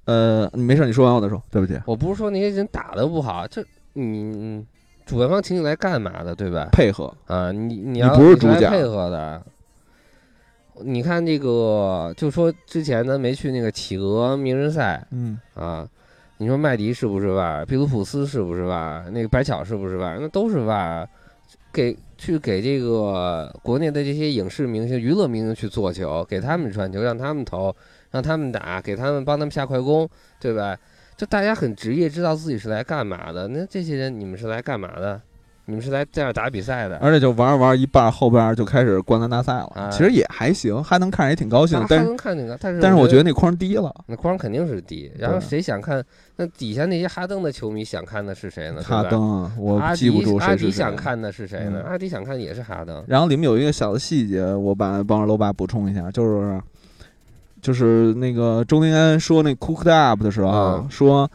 [0.06, 4.66] 呃，你没事，你说完我再说，对不起，我不是说那些人打的不好，这你你
[5.06, 6.68] 主办方请你来干嘛的，对吧？
[6.72, 9.40] 配合，啊，你你你要不是主讲来配合的。
[10.82, 15.88] 你看这个，就说之前咱没去那个企鹅名人赛嗯，啊，
[16.38, 17.66] 你说麦迪是不是腕儿？
[17.66, 19.10] 比卢普斯是不是腕儿？
[19.12, 20.20] 那个白巧是不是腕儿？
[20.20, 21.10] 那都是腕儿。
[21.72, 27.76] 给去给这个国内的这些影视明星、娱乐明星去做球，给他们传球，让他们投，
[28.12, 30.08] 让他们打，给他们帮他们下快攻，
[30.40, 30.78] 对吧？
[31.18, 33.50] 就大家很职业，知道自己是来干嘛的。
[33.50, 35.22] 那这些人，你们是来干嘛的？
[35.66, 36.98] 你们是来这样打比赛的。
[36.98, 39.72] 而且就玩着玩着一半，后边就开始灌篮大赛了。
[39.76, 43.94] 啊其实也还行，哈登看着也挺高兴哈，但是登看那个，但是但是我觉得得那框低了。
[44.08, 45.12] 那框肯定是低。
[45.18, 46.04] 然后谁想看？
[46.38, 48.84] 那底下那些哈登的球迷想看的是谁呢？
[48.84, 51.82] 哈登啊，我记不住阿迪想看的是谁呢？
[51.84, 53.04] 嗯阿迪想看也是哈登。
[53.08, 56.62] 然后里面有一个小的细节，我把帮着楼爸补充一下，就是
[57.62, 61.30] 就是那个周林安说那 cooked up 的时候，嗯说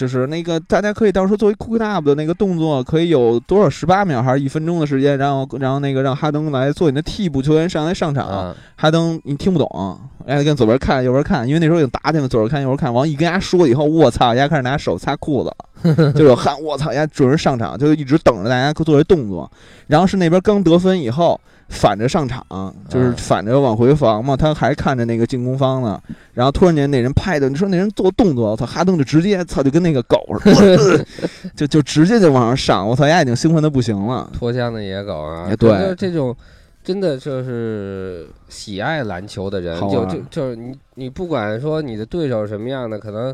[0.00, 8.26] 就是那个大家可以到时候作为 cooked up 的那个动作，可以有多少十八秒还是一分钟的时间，然后然后那个让哈登来做你的替补球员上来上场。
[8.26, 15.44] 啊，哈登你听不懂，哎，跟左边看右边看，因为那时候已经打起来了，左边看右边看，完一跟人家说以后，我操，人家开始拿手擦裤
[15.82, 19.50] 子，就有汗，我操，人家准时上场，就一直等着大家做这动作，
[19.86, 21.38] 然后是那边刚得分以后。
[21.70, 22.44] 反着上场，
[22.88, 25.98] 就是嗯反着往回防嘛，他还看着那个进攻方呢。
[26.34, 31.06] 然后突然间那人拍的，你说那人做动作，我操，哈登就直接操就跟那个狗似的，
[31.56, 34.30] 就就直接就往上上，我操，人家已经兴奋的不行了。
[34.38, 36.36] 脱缰的野狗啊哎，对就是这种。
[36.82, 43.32] 真的就是喜爱篮球的人，就就就是你，你不管说你的对手什么样的，可能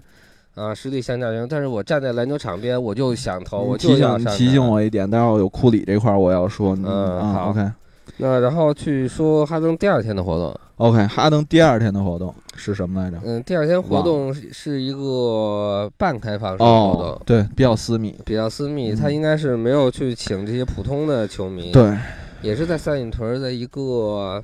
[0.57, 4.68] 啊实力相较型，但是我站在篮球场边，我就想投，我提就要上醒提醒。
[4.68, 7.70] 我一点，待会儿有库里这块儿我要说，嗯啊好，OK
[8.18, 13.18] 那然后去说哈登第二天的活动，OK，哈登第二天的活动是什么来着？
[13.24, 21.94] 嗯，第二天活动是是一个半开放式活动，哦，对，比较私密，比较私密，嗯他应该是没有去请这些普通的球迷，，对，
[22.40, 24.42] 也是在三里屯的一个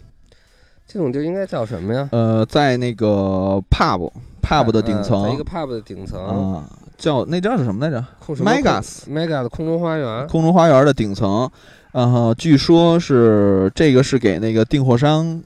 [0.86, 2.08] 这种地儿应该叫什么呀？
[2.12, 4.10] 呃，在那个 pub
[4.42, 11.50] pub 的顶嗯在层一个 pub 的顶层，啊，叫那叫是什么来着？Megas Mega 的空中花园，空中花园的顶层，
[11.92, 15.40] 然后据说是这个是给那个订货商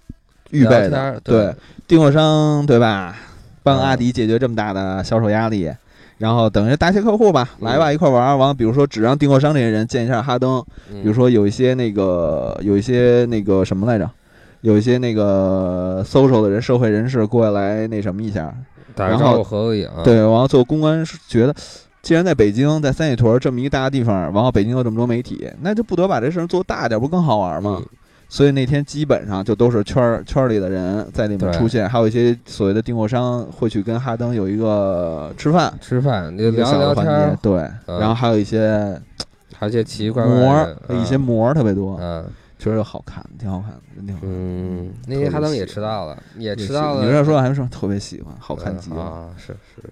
[0.50, 1.54] 预备的对，
[1.88, 3.16] 订货商对吧？
[3.64, 5.68] 帮嗯阿迪解决这么大的销售压力，
[6.18, 8.36] 然后等于答谢客户吧，嗯来吧，一块玩儿。
[8.36, 14.08] 完了，比如说只让订货商这些人见一下哈登，比比如说有一些那个有一些那个什么来着，
[14.60, 18.54] 有一些那个 social 的人、社会人士过来那什么一下，
[18.94, 21.52] 然后合个影，对，完了最后公关是觉得。
[22.06, 27.78] 既然在北京，在三里屯这么一个大地方，然后北京有这么多媒体，那就不得把这事儿做大点，不更好玩吗？
[27.80, 27.86] 嗯
[28.28, 39.00] 所以那天基本上就都是圈儿圈儿里的人在里面出现，还有一些所谓的订货商会去跟哈登有一个吃饭，吃饭聊小的环节聊天，，对，嗯然后还有一些
[39.56, 40.34] 还有一些奇奇怪怪
[40.88, 42.24] 的，一些膜儿特别多，嗯
[42.58, 44.30] 确实好看，挺好看的，真挺好看。
[44.30, 48.96] 嗯，那天哈登也迟到了，也也迟到了，你这说还说特别喜欢，好看极了。
[48.96, 49.28] 嗯啊！
[49.36, 49.82] 是是，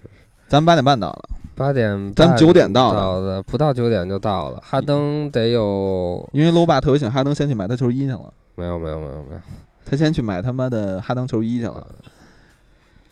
[0.47, 4.61] 咱们八点半到的，八点咱们九点到到的的，不到九点就到了。
[4.63, 8.31] 哈登得有因为楼爸特别喜欢哈登，先去买他球衣去了。
[8.55, 9.41] 没有没有没有没有，
[9.85, 11.85] 他先去买他妈的哈登球衣去了。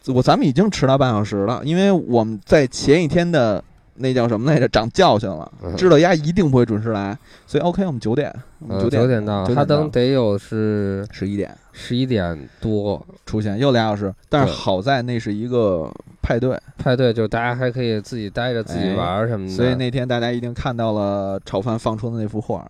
[0.08, 3.63] 我咱们已经迟到半小时了，因为我们在前一天的
[3.96, 5.76] 那叫什么来着，长教训了，嗯。
[5.76, 7.17] 知道丫一定不会准时来，
[7.48, 11.56] 所以 OK，我们九点，我们嗯九点九点到，哈登得有是十一点。
[11.72, 13.04] 十一点多。
[13.26, 14.13] 出现，又俩小时。
[14.30, 15.89] 但是好在那是一个
[16.24, 19.54] 派对，派对，就大家还可以自己待着自己哎玩儿什么的。
[19.54, 22.66] 所以那天大家一定看到了炒饭放出的那幅画。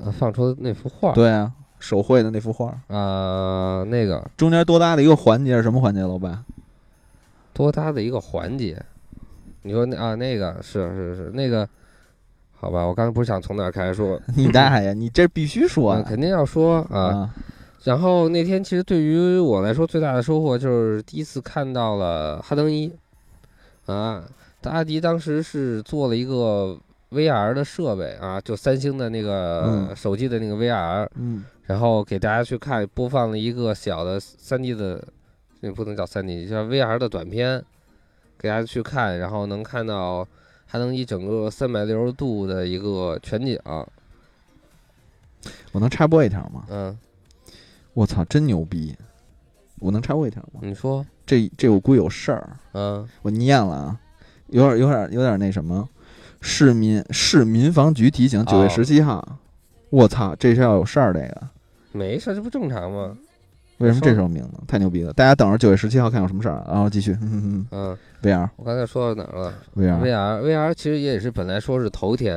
[0.00, 6.44] 呃放出的那幅画，对啊，手绘的那幅画，啊，那个中间多大的一个环节是什么环节，老板？
[7.54, 8.80] 多大的一个环节？
[9.62, 11.66] 你说那啊，那个是是是那个，
[12.54, 16.00] 好吧，我刚才不是想从哪儿开始说， 你大爷，你这必须说啊！
[16.00, 17.00] 嗯肯定要说啊。
[17.00, 17.34] 啊，
[17.84, 22.92] 然后那天其实对于我来说最大的收获就是第一次看到了哈登一，
[23.86, 24.24] 啊，
[24.64, 26.76] 阿迪当时是做了一个
[27.10, 35.02] VR 的设备啊，就三星的那个嗯手机的那个 VR，、嗯，然后给大家去看，播放了一个小的3 D 的，
[35.60, 37.64] 那不能叫3 D，叫 VR 的短片，
[38.36, 40.26] 给大家去看，然后能看到
[40.66, 43.58] 哈登一整个三百六十度的一个全景，
[45.72, 46.66] 我能插播一条吗？
[46.68, 46.98] 嗯，
[47.98, 48.94] 我操，真牛逼！
[49.80, 50.60] 我能插播一条吗？
[50.62, 54.00] 你说，这这我估计有事儿，嗯我念了啊，
[54.50, 55.88] 有点有点有点那什么，
[56.40, 59.40] 市民市民防局提醒，九月哦十七号，
[59.90, 61.48] 我操，这是要有事儿，这个
[61.90, 63.18] 没事，这不正常吗？
[63.78, 64.60] 为什么这时候名呢？
[64.68, 65.12] 太牛逼了！
[65.12, 67.18] 大家等着九月十七号看有什么事儿，然后继续。
[67.20, 72.36] 嗯 嗯，VR 我刚才说到哪儿了 VR，？VR VR 其实也是本来说是头天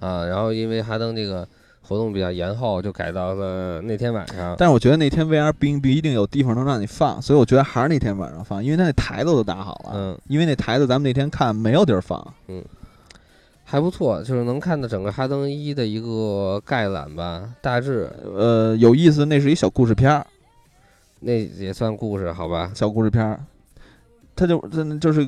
[0.00, 1.46] 啊，然后因为哈登这个
[1.82, 4.54] 活动比较延后，就改到了那天晚上。
[4.58, 9.90] 但是我觉得那天 VR 并不一定有地方能让你放，所以我觉得还是那天晚上放，因为他那台子都打好了。
[9.94, 12.34] 嗯，因为那台子咱们那天看没有地儿放。
[12.48, 12.62] 嗯
[13.64, 20.26] 还不错，就是能看到整个哈登一的一个概览吧，大致呃，有意思，那是一小故事片儿，
[21.20, 22.70] 那也算故事，好吧？
[22.74, 23.40] 小故事片儿，
[24.36, 25.26] 他就真的就是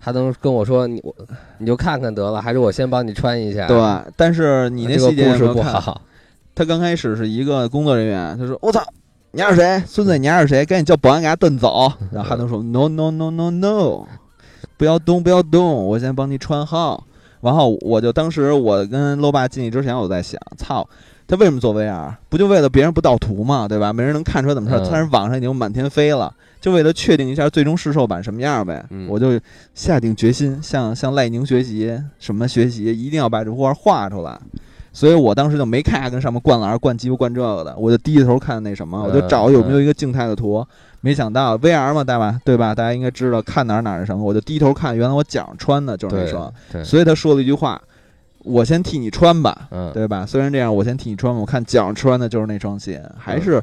[0.00, 1.14] 哈登跟我说你我
[1.58, 3.66] 你就看看得了，还是我先帮你穿一下。
[3.66, 5.80] 对，但是你那这个细节故事不有没有看？
[5.80, 6.00] 好。
[6.54, 8.82] 他刚开始是一个工作人员，他说：“我操，
[9.30, 9.80] 你丫是谁？
[9.86, 10.64] 孙子，你丫是谁？
[10.64, 14.06] 赶紧叫保安给他蹬走。”然后哈登说：“No No No No No，
[14.76, 17.04] 不要动，不要动，我先帮你穿好。”
[17.40, 20.84] 然后我就当时我跟搂爸进去之前，我在想，操，
[21.28, 22.14] 他为什么做 VR？
[22.30, 23.92] 不就为了别人不盗图嘛，对吧？
[23.92, 28.84] 没人能看出来怎么事儿但是网上已经满天飞了，就为了确定一下最终试售版什么样呗。
[28.90, 29.38] 嗯我就
[29.74, 34.38] 下定决心，向向赖宁学习，什么学习，一定要把这幅画画出来。
[34.90, 40.66] 所以我当时就没看跟上面灌篮、灌鸡巴、灌这个的，我就低着头看那什么，我就找有没有一个静态的图。
[41.00, 42.40] 没想到 VR 嘛，对吧？
[42.44, 42.74] 对吧？
[42.74, 46.52] 大家应该知道看哪儿哪儿是什么，我就低头看，原来我脚上穿的就是那双。
[46.84, 47.80] 所以他说了一句话
[48.48, 51.38] ：“我先替你穿吧，嗯，对吧？”虽然这样，我先替你穿吧。
[51.40, 53.62] 我看脚上穿的就是那双鞋，还是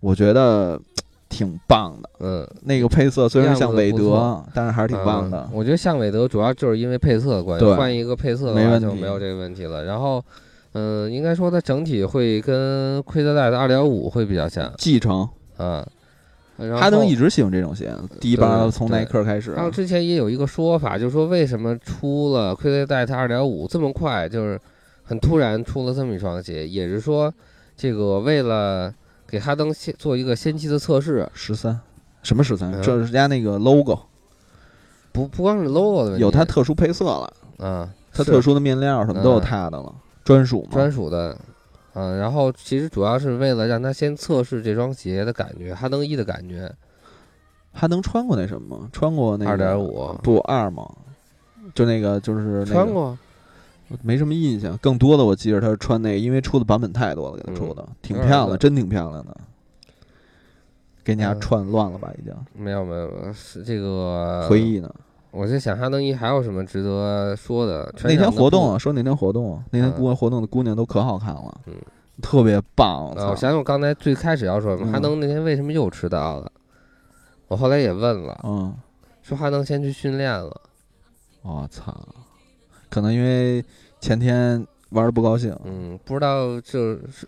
[0.00, 0.80] 我觉得
[1.28, 2.10] 挺棒的。
[2.20, 5.50] 嗯，那个配色虽然像韦德但是还是挺棒的嗯。
[5.52, 9.84] 我觉得像韦德主要就是因为配色的关系，换一个配色的话就没有这个问题了。
[9.84, 10.24] 然后，
[10.72, 15.84] 嗯，应该说它整体会跟奎德戴的二点五会比较像，继承嗯。
[16.78, 19.64] 哈登一直喜欢这种鞋，第一把对从耐克开始然。
[19.64, 24.60] 后之前也有一个说法，就是说为什么出了傀儡带它二点五这么快，就是
[25.02, 27.32] 很突然出了这么一双鞋，也是说
[27.76, 28.94] 这个为了
[29.26, 31.80] 给哈登先做一个先期的测试，十三，
[32.22, 32.72] 什么十三？
[32.72, 33.98] 嗯这是人家那个 logo
[35.10, 39.92] 不不光是 logo 的问题，有它特殊配色了，啊，是它特殊的面料什么都有嗯它的了，
[40.24, 40.68] 专属嘛。
[40.72, 41.36] 专属的，
[41.94, 46.70] 嗯，然后其实主要是为了让他先测试这双鞋的感觉，哈登一的感觉，
[47.72, 48.88] 哈登穿过那什么吗？
[48.92, 50.88] 穿过那个二点五不二吗？
[51.74, 53.16] 就那个就是那个穿，过，
[54.02, 54.76] 没什么印象。
[54.78, 59.36] 更多的我记着他是穿那个，因为出的版本太多了，给他出的嗯挺漂亮，有点真挺漂亮的。
[61.04, 64.60] 给人家嗯串乱了吧，已经没有没有没有是这个回。
[64.60, 64.92] 忆呢。
[65.34, 67.92] 我在想哈登一还有什么值得说的？
[68.04, 71.74] 那天活动说那天活动，那天嗯姑活动的姑娘都可好看了，嗯，
[72.22, 73.08] 特别棒。
[73.08, 76.52] 啊，我想想，我刚才最开始要说什么，嗯哈登那天为什么又迟到了？
[77.48, 78.72] 我后来也问了，嗯，
[79.22, 80.60] 说哈登先去训练了，
[81.42, 81.92] 我操，
[82.88, 83.64] 可能因为
[84.00, 87.26] 前天玩的不高兴，嗯，不知道就是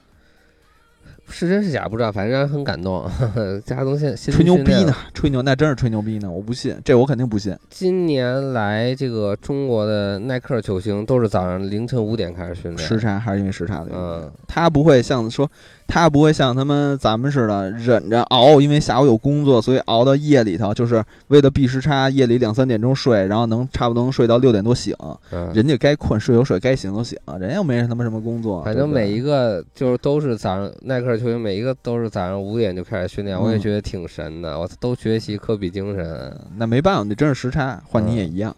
[1.28, 3.02] 是真是假不知道，反正让人很感动。
[3.08, 7.56] 哈登先先去吹牛逼呢，吹牛那真是吹牛逼呢，我不信，这我肯定不信。
[7.68, 14.04] 今年来这个中国的耐克球星都是早上凌晨五点开始训练，时差还是因为时差的原因。
[14.04, 15.50] 嗯，他不会像说，
[15.86, 24.94] 他不会像他们咱们似的忍着熬，因为下午有工作，所以熬到夜里头，就是为了避时差，夜里两三点钟睡，然后能差不多能睡到六点多醒。
[25.32, 28.62] 嗯，人家该困睡有睡，该醒有醒，人家又没他妈什么工作。
[28.62, 36.40] 反正每一个就是都是早上耐克球星，每一个都是早上五点就开始训练，我也嗯觉得挺神的，我都学习科比精神。
[36.56, 38.54] 那没办法，那真是时差，换你嗯也一样。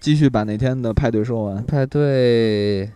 [0.00, 1.64] 继续把那天的派对说完。
[1.64, 2.88] 派对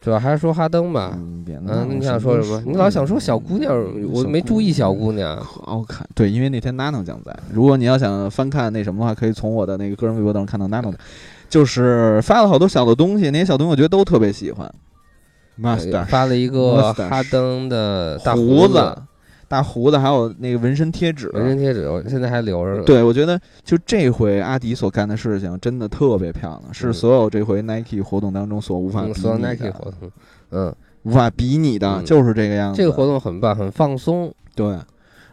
[0.00, 1.12] 主要还是说哈登吧。
[1.16, 1.44] 嗯，
[1.88, 2.62] 你想说什么？
[2.66, 3.74] 你老想说小姑娘，
[4.12, 5.36] 我没注意小姑娘。
[5.42, 7.34] 好看，对，因为那天 Nano 将在。
[7.50, 10.98] 如果你要想翻看那什么的话，可以从我的那个个人微博当中看到 Nano 的，
[11.48, 14.72] 就是发了好多小的东西，那些小东西我觉得都特别喜欢。
[15.60, 18.96] Master 发了一个哈登的大胡子、
[19.46, 21.30] 大胡子，还有那个纹身贴纸。
[21.32, 22.82] 纹身贴纸，我现在还留着呢。
[22.84, 30.10] 对，我觉得就这回阿迪所干的事情真的特别漂亮，是嗯所有这回 Nike 活动当中所无法比嗯，所 Nike 活动，
[30.50, 30.74] 嗯，
[31.04, 32.76] 无法比拟的，嗯就是这个样子。
[32.76, 34.76] 这个活动很棒，很放松对，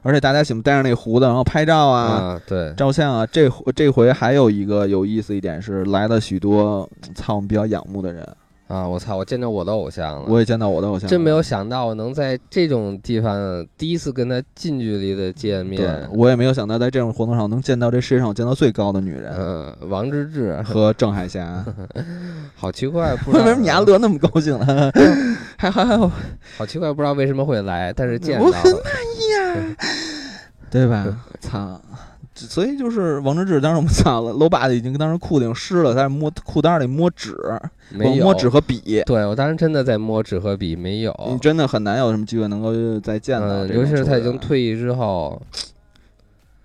[0.03, 3.25] 而且大家喜欢带上那个胡子，然后拍照啊、啊，对，照相啊。
[3.25, 8.27] 这这回还有一个有意思一点是，来了许多操我们比较仰慕的人，
[8.71, 10.25] 啊，我操，我见到我的偶像了。
[10.27, 19.33] 我也见到我的偶像了，真没有想到我能在这种地方第一次跟他近距离的见对面。，我也没有想到在这种活动上能见到这世界上我见到最高的女人。
[19.37, 21.65] 嗯，王治郅，和郑海霞，
[22.55, 24.91] 好奇怪，不知 道为什么你还乐那么高兴呢？
[25.57, 26.09] 还还还有
[26.57, 28.81] 好奇怪，不知道为什么会来，但是见到我很满
[29.17, 29.75] 意啊，
[30.71, 31.05] 对吧？
[31.41, 31.81] 操！
[32.47, 37.35] 所以就是王治郅，当时我们操了，楼爸已经当时裤子已经湿了，在那摸裤裆里摸纸，
[37.89, 39.03] 没有摸纸和笔。
[39.05, 41.15] 对我当时真的在摸纸和笔，没有。
[41.29, 45.41] 你真的很难有什么机会能够再见到嗯，尤其是他已经退役之后，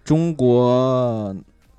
[0.04, 1.34] 中国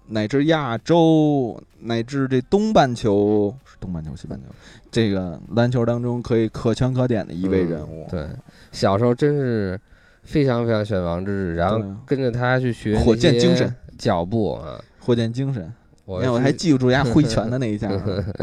[0.08, 4.46] 乃至亚洲乃至这东半球是东半球西半球
[4.90, 8.08] 这个篮球当中可以可圈可点的一位人物。
[8.10, 8.26] 对，
[8.72, 9.80] 小时候真是
[10.24, 14.80] 非常非常喜欢王治郅，然后跟着他去学火箭精神脚步啊。
[15.00, 15.74] 火箭精神，
[16.06, 17.90] 我哎，我还记不住人家挥拳的那一下，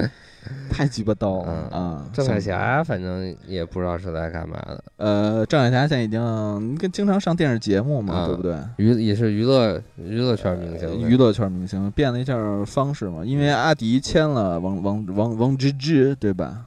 [0.71, 2.07] 太鸡巴逗了嗯啊！
[2.13, 8.57] 郑海霞，反正也不知道是来干嘛的，呃，郑海霞现在已经跟经常上电视节目嘛，啊对不对？
[8.77, 12.35] 娱也是娱乐娱乐圈明星呗，娱乐圈明星变了一下
[12.65, 16.65] 方式嘛，因为阿迪签了王王王王芝芝，对吧？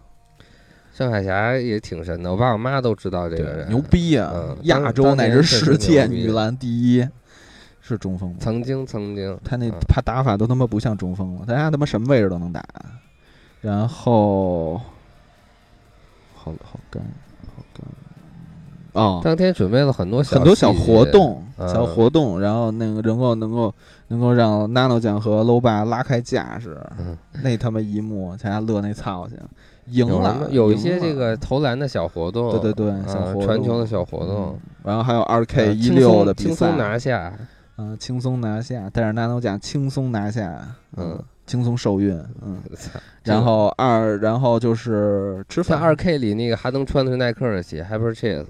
[0.95, 7.07] 郑海霞也挺神的，我爸我妈都知道这个人，牛逼啊、嗯亚洲乃至世界女篮第一，
[7.87, 8.35] 是中锋吗？
[8.39, 9.73] 曾经曾经，他那嗯。
[9.87, 12.63] 他打法都他妈不像中锋了，他家他妈什么位置都能打。
[13.61, 14.77] 然后，
[16.35, 17.01] 好好干，
[17.55, 17.85] 好干。
[18.93, 21.67] 哦，当天准备了很多很多小活动，嗯。
[21.69, 23.73] 小活动，然后那个能够能够
[24.07, 27.17] 能够让 nano 酱和 low 爸拉开架势，嗯。
[27.43, 29.35] 那他妈一幕，大家乐那操去，
[29.87, 34.55] 赢了么，有一些这个投篮的小活动，对对对啊小活动传球的小活动。
[34.55, 37.33] 嗯，然后还有二 K 一六的比赛，轻松拿下，
[37.77, 42.59] 啊，轻松拿下，带着 nano 酱轻松拿下，嗯，轻松受孕，嗯，
[43.23, 48.45] 然后二，然后就是吃饭，像二 K 里那个哈登穿的是耐克的鞋，Hyper Chase，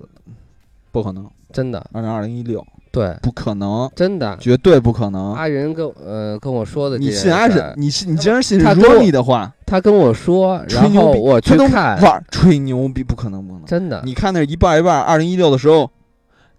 [0.91, 4.35] 不可能，真的，二零二零一六对，不可能，真的。
[4.39, 5.33] 绝对不可能。
[5.35, 7.73] 阿仁跟呃跟我说的你信阿仁？
[7.75, 8.11] 你信？
[8.11, 9.53] 你竟然信他跟我 Ronnie 的话？
[9.65, 11.99] 他跟我说，吹然后我去看，
[12.31, 13.67] 吹牛逼，不可能，不可能。
[13.67, 15.91] 真的，你看那一半一半，二零一六的时候，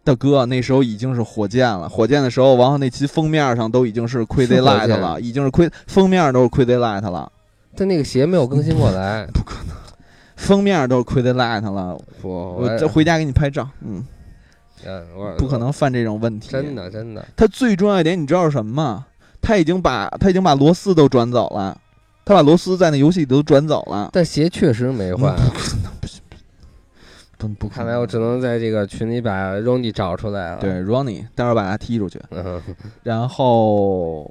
[0.08, 1.86] 大哥那时候已经是火箭了。
[1.86, 7.30] 火箭的时候，然后那期封面上都已经是 Crazy Light 了，已经是 Crazy 封面都是 Crazy Light 了，
[7.76, 9.26] 但那个鞋没有更新过来。
[9.34, 9.76] 不可能
[10.36, 11.98] 封面都是 Crazy Light 了。
[12.22, 14.02] 我我这回家给你拍照，嗯，
[14.86, 15.04] 嗯，
[15.36, 16.48] 不可能犯这种问题。
[16.50, 19.06] 真的真的，他最重要一点，你知道是什么吗？
[19.42, 21.78] 他已经把他已经把罗斯都转走了，
[22.24, 24.08] 他把罗斯在那游戏里都转走了。
[24.12, 25.34] 但鞋确实没换。
[25.34, 25.92] 嗯不可能，
[27.38, 27.68] 不，不。
[27.68, 30.58] 看来我只能在这个群里把 Ronnie 找出来了。
[30.60, 32.20] 对 Ronnie，待会儿把他踢出去。
[32.30, 32.60] 嗯，
[33.02, 34.28] 然后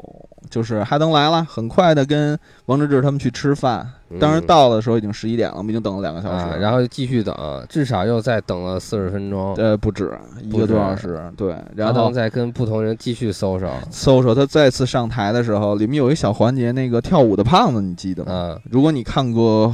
[0.50, 3.88] 就是哈登来了，很快的跟王治郅他们去吃饭。
[4.22, 6.46] 当时嗯到的时候已经十一点了，我们已经等了两个小时。
[6.46, 7.36] 啊，然后继续等，
[7.68, 9.54] 至少又再等了四十分钟。
[9.56, 11.54] 呃不止一个多小时，对。
[11.76, 13.70] 然哈后登再跟不同人继续搜手。
[13.92, 18.32] 搜搜他再次上台的时候，里面有一小环节，那个跳舞的胖子，你记得吗？
[18.32, 19.74] 啊，如果你看过爱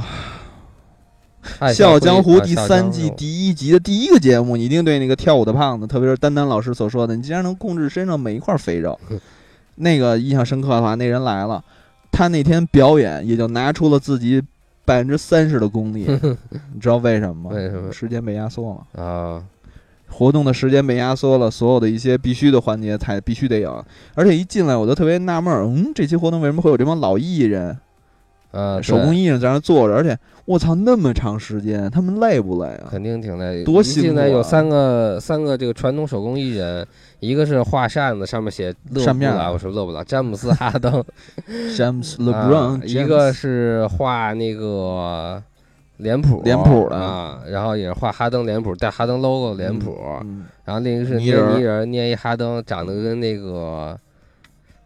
[1.72, 8.98] 笑傲江湖》啊第三季第一集的第一个节目，你一定对那个跳舞的胖子，特别是丹丹老师所说的，你竟然能控制身上每一块肥肉，
[9.76, 11.62] 那个印象深刻的话，那人来了，
[12.10, 14.42] 他那天表演也就拿出了自己
[14.84, 16.06] 百分之三十的功力，
[16.72, 17.56] 你知道为什么吗？
[17.56, 19.42] 为什么时间被压缩了，啊，
[20.08, 23.84] 活动的时间被压缩了，所有的一些必须的环节才必须得有，
[24.14, 27.76] 而且一进来我就特别纳闷儿，嗯，这期活动为什么会有这帮老艺人？
[28.54, 32.86] 啊，手工艺人在那坐着，而且我操，那么长时间，他们累不累啊？
[32.90, 33.64] 肯定挺累。
[33.64, 36.86] 多辛苦啊有三个三个这个传统手工艺人，
[37.18, 41.04] 一个是画扇子，上面写勒布拉，我说勒布拉，詹姆斯哈登。
[41.76, 45.42] James 啊 LeBron，一个是画那个
[45.96, 53.98] 脸谱，脸谱的啊，然后也是画哈登脸谱，带哈登 logo 脸谱，嗯然后另一个是捏泥人，捏一哈登，长得跟那个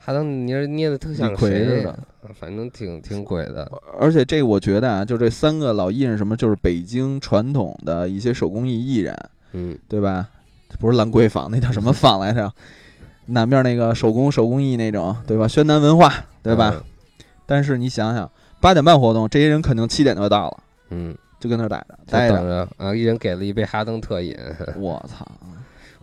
[0.08, 1.98] 哈登泥人捏的特像李逵似的，
[2.32, 3.70] 反正挺挺鬼的。
[4.00, 9.14] 而且这我觉得啊，就这三个老艺人什么，就是北京传统的一些手工艺艺人，
[9.52, 10.26] 嗯，对吧？
[10.80, 12.50] 不是兰桂坊，那叫什么坊来着？
[13.26, 15.46] 南边那个手工手工艺那种，对吧？
[15.46, 16.10] 宣南文化，
[16.42, 16.72] 对吧？
[16.74, 16.82] 嗯？
[17.44, 18.30] 但是你想想，
[18.62, 20.56] 八点半活动，这些人肯定七点就到了，
[20.88, 22.36] 嗯，就跟那儿待着，待着。
[22.36, 22.94] 着啊！
[22.94, 24.34] 一人给了一杯哈登特饮。
[24.80, 25.30] 我操！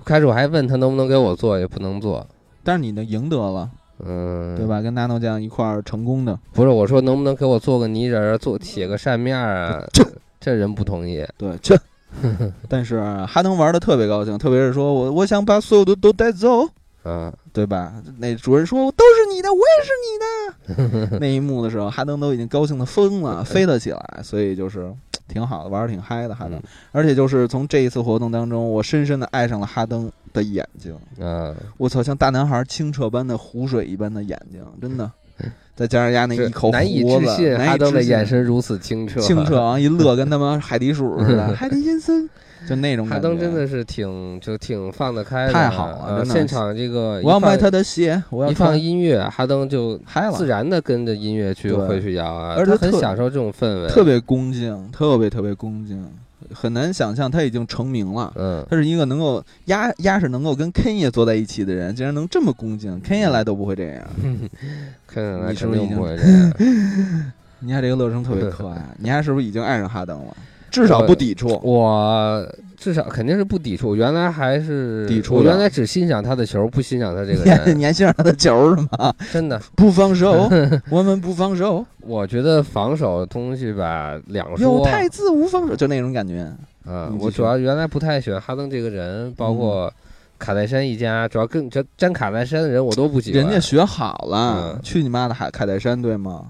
[0.06, 2.28] 开始我还问他能不能给我做，也不能做。
[2.64, 3.70] 但是你能赢得了，
[4.00, 4.66] 嗯，对？
[4.66, 4.82] 吧？
[4.82, 9.88] 跟 nano 酱一块儿成功的，不是，我说能不能给我做个泥人儿，做写个扇面儿啊？
[9.94, 10.04] 这
[10.40, 11.26] 这人不同意。
[11.38, 11.78] 对，这。
[12.70, 16.66] 但是哈登玩的特别高兴，特别是说我我想把所有的都带走，
[17.04, 17.94] 嗯，对吧？
[18.20, 21.18] 那主人说：“都是你的，我也是你的。
[21.20, 24.92] ”那一幕的时候，哈登都已经高兴的疯了， 飞了起来，所以就是
[25.28, 26.54] 挺好的，玩的挺嗨的哈登。
[26.56, 30.96] 嗯而且就是从这一次活动当中，我深深的爱上了哈登的眼睛。
[31.20, 35.12] 嗯，我操，像大男孩清澈般的湖水一般的眼睛，真的。
[35.76, 42.30] 再加上丫那一口难以置信，哈登的眼神如此清澈，清澈， 啊，一乐跟他妈海底鼠似的， 海底先生，
[42.68, 43.30] 就那种哈感觉。
[43.30, 56.06] 登真的是挺就挺放得开的，太好了呃现场这个我要买他的鞋，我要一放音乐，哈登就嗨了自，然的跟着音乐去对会去摇啊，而且他很享受这种氛围，特别恭敬，特别特别恭敬，
[56.54, 58.32] 很难想象他已经成名了。
[58.36, 64.04] 嗯，他是一个能够压压是能够跟 Ken 爷坐在一起的人，竟然能这么恭敬，Ken 爷来都不会这样。
[65.08, 70.36] 看起来你是不是已经肯定不会这样， 你看这个乐声特别可爱， 你还是不是已经爱上哈登了？
[70.76, 71.60] 至少不抵触。
[71.64, 72.46] 我
[72.78, 79.14] 至少肯定是不抵触，原来还是抵触我原来只欣赏他的球，不欣赏他这个人，你还欣赏他的球是吗？
[79.32, 79.60] 真的。
[79.76, 80.50] 不放手，
[80.92, 81.86] 我们不放手。
[82.02, 84.86] 我觉得防守东西吧，两有说。
[84.86, 86.42] 太子无防守，就那种感觉。
[86.86, 89.92] 啊你，继续我主要原来不太喜欢哈登这个人，包括
[90.38, 93.42] 卡戴珊一家，主要跟这沾卡戴珊的人我都不喜欢。
[93.42, 96.46] 人家学好了，嗯去你妈的海卡戴珊对吗？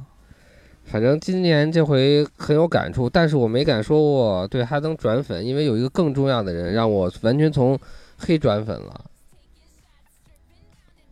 [0.85, 7.77] 反正今年这回很有感触，但是我没敢说我对哈登转粉，因为有一个更重要的人让我完全从
[8.17, 9.05] 黑转粉了。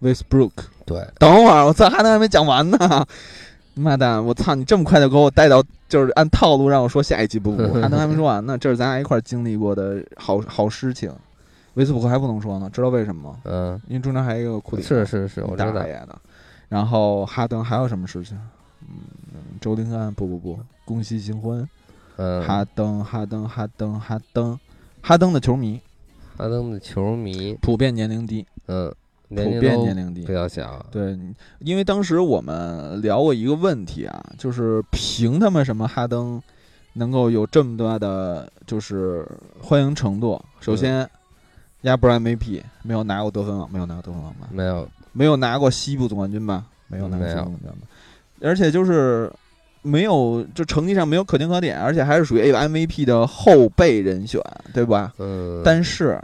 [0.02, 0.52] Westbrook，
[0.86, 2.78] 对，等会儿，我操，哈登还没讲完呢。
[3.76, 8.56] 妈蛋，我操，你这么快就给我带到，就是按套路让我说下一期不不， 哈登还没说完呢。
[8.56, 11.12] 这是咱俩一块儿经历过的好好事情。
[11.74, 13.40] 维斯布鲁克还不能说呢，知道为什么吗？
[13.46, 15.88] 嗯，因为中间还有一个库里，是是是，我知道大。
[15.88, 16.16] 爷的。
[16.70, 18.38] 然后哈登还有什么事情？
[18.82, 18.88] 嗯，
[19.60, 21.68] 周林安不不不，恭喜新婚。
[22.18, 24.60] 嗯，哈登哈登哈登哈登，
[25.02, 25.82] 哈登的球迷
[26.38, 28.94] 哈登的球迷，普遍年龄低，嗯，
[29.30, 30.32] 普遍年龄低比。
[30.32, 30.86] 较小。
[30.92, 31.18] 对，
[31.60, 36.40] 因为当时我们聊过一个问题啊，就是凭他们什么哈登
[36.94, 39.28] 能够有这么大的就是
[39.60, 40.40] 欢迎程度？
[40.60, 41.10] 首先，
[41.82, 44.48] 压不是 MVP，没有拿过得分王，没有拿过得分王吧？
[44.52, 46.66] 没有，没有拿过西部总冠军吧？
[46.88, 47.88] 没有拿过西部总冠军吧？
[48.42, 49.32] 而且就是
[49.84, 54.42] 没有，就成绩上没有可圈可点，而且还是属于 MVP 的后备人选，
[54.74, 55.14] 对吧？
[55.20, 56.20] 嗯，但是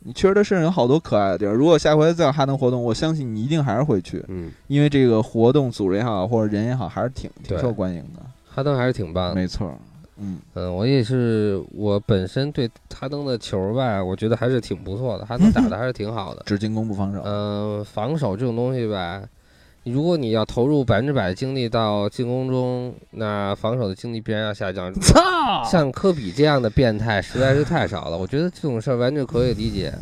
[0.00, 1.54] 你确实他身上有好多可爱的地儿。
[1.54, 4.22] 如果下回再有哈登活动，我相信你一定还是会去。
[4.28, 8.20] 嗯，因为这个活动组织也好，或者人也好，还是挺挺受欢迎的。
[8.46, 9.34] 哈登还是挺棒的。
[9.34, 9.72] 没错，
[10.18, 16.42] 嗯，嗯，我也是，我本身对哈登的球吧，我觉得还是挺不错的，哈登打的还是挺好的。
[16.44, 17.22] 只进攻不防守。
[17.24, 19.22] 嗯、防守这种东西吧，
[19.84, 24.92] 如果你要投入百分之百的精力到进攻中，那防守的精力必然要下降。
[25.00, 25.62] 操！
[25.64, 29.92] 像科比这样的变态实在是太少了， 我觉得这种事儿完全可以理解。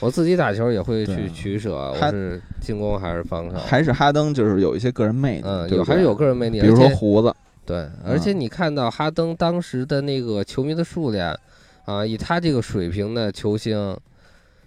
[0.00, 3.56] 我自己打球也会去取舍，我是进攻还是防守？
[3.56, 7.32] 还是哈登就是有一些个人魅力，嗯，有还是有个人魅力，比如说胡子，
[7.64, 11.38] 对，而且你看到哈登当时的那个球迷的数量，
[11.84, 13.96] 啊，以他这个水平的球星，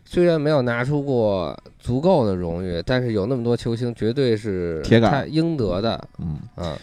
[0.05, 5.99] 虽然没有拿出过足够的荣誉，但是有那么多球星，绝对是铁杆他应得的。
[6.19, 6.77] 嗯，啊，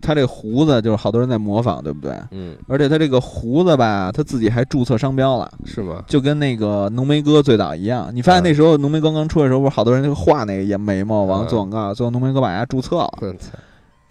[0.00, 2.14] 他这胡子就是好多人在模仿，对不对？
[2.30, 6.04] 嗯，而且他这个胡子吧，他自己还注册商标了，是吗？
[6.06, 8.10] 就跟那个浓眉哥最早一样。
[8.12, 13.10] 你发现那时候浓眉哥刚出来的时候，不是好多人就画那个眼眉毛完了做广告，最后浓眉哥把人家注册了。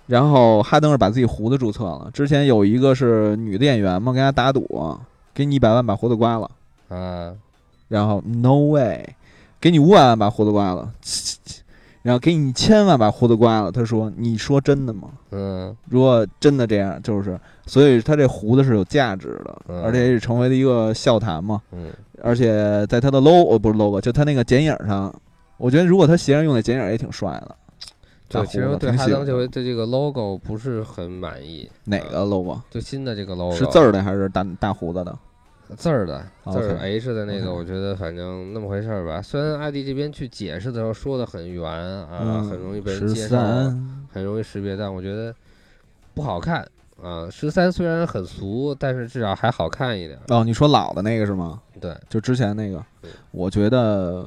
[0.08, 2.10] 然后哈登是把自己胡子注册了。
[2.14, 4.98] 之前有一个是女的演员嘛，跟人家打赌，
[5.34, 6.50] 给你一百万把胡子刮了，
[6.88, 7.34] 啊，
[7.88, 9.16] 然后 no way，
[9.60, 10.92] 给你五百万把胡子刮了，
[12.04, 13.72] 然后给你一千万把胡子刮了。
[13.72, 15.10] 他说：“你说真的吗？
[15.32, 21.62] 嗯如果真的这样，就是，所以他这胡子是有价值的，嗯而且也是成为了一个笑谈嘛。
[21.72, 25.14] 嗯，而且在他的 logo 哦不是 logo，就他那个剪影上，
[25.58, 27.56] 我觉得如果他鞋上用的剪影也挺帅的。
[28.30, 32.60] 大对，其实对哈登这回对这个 logo 不是很满意，哪个 logo？
[32.70, 35.18] 就新的这个 logo 是字儿的还是大大胡子的？
[35.76, 39.22] 字儿的字儿 H 的那个，我觉得反正那么回事儿吧。
[39.22, 43.38] 虽然艾迪这边去解释的时候说的很圆啊，嗯，很容易被人十接受，
[44.12, 45.34] 很容易识别，但我觉得
[46.14, 46.66] 不好看
[47.02, 47.30] 啊。
[47.30, 50.18] 十三虽然很俗，但是至少还好看一点。
[50.30, 51.60] 哦，你说老的那个是吗？
[51.80, 52.84] 对，就之前那个，
[53.32, 54.26] 我觉得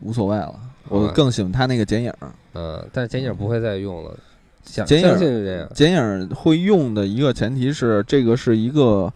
[0.00, 0.54] 无所谓了，
[0.88, 2.30] 我更喜欢他那个剪影儿。
[2.54, 4.16] 嗯，但是剪影不会再用了，
[4.64, 5.68] 想剪影是这样。
[5.74, 9.12] 剪影儿会用的一个前提是，这个是一个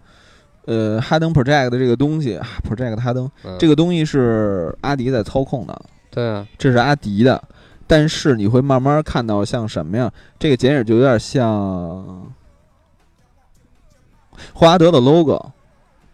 [0.67, 7.43] 呃哈登 Project 的这个东西啊，Project 哈登嗯，这个东西是阿迪在操控的，对啊，这是阿迪的。
[7.87, 10.13] 但是你会慢慢看到像什么呀？
[10.39, 11.45] 这个剪影就有点像
[14.53, 15.51] 霍华德的 logo，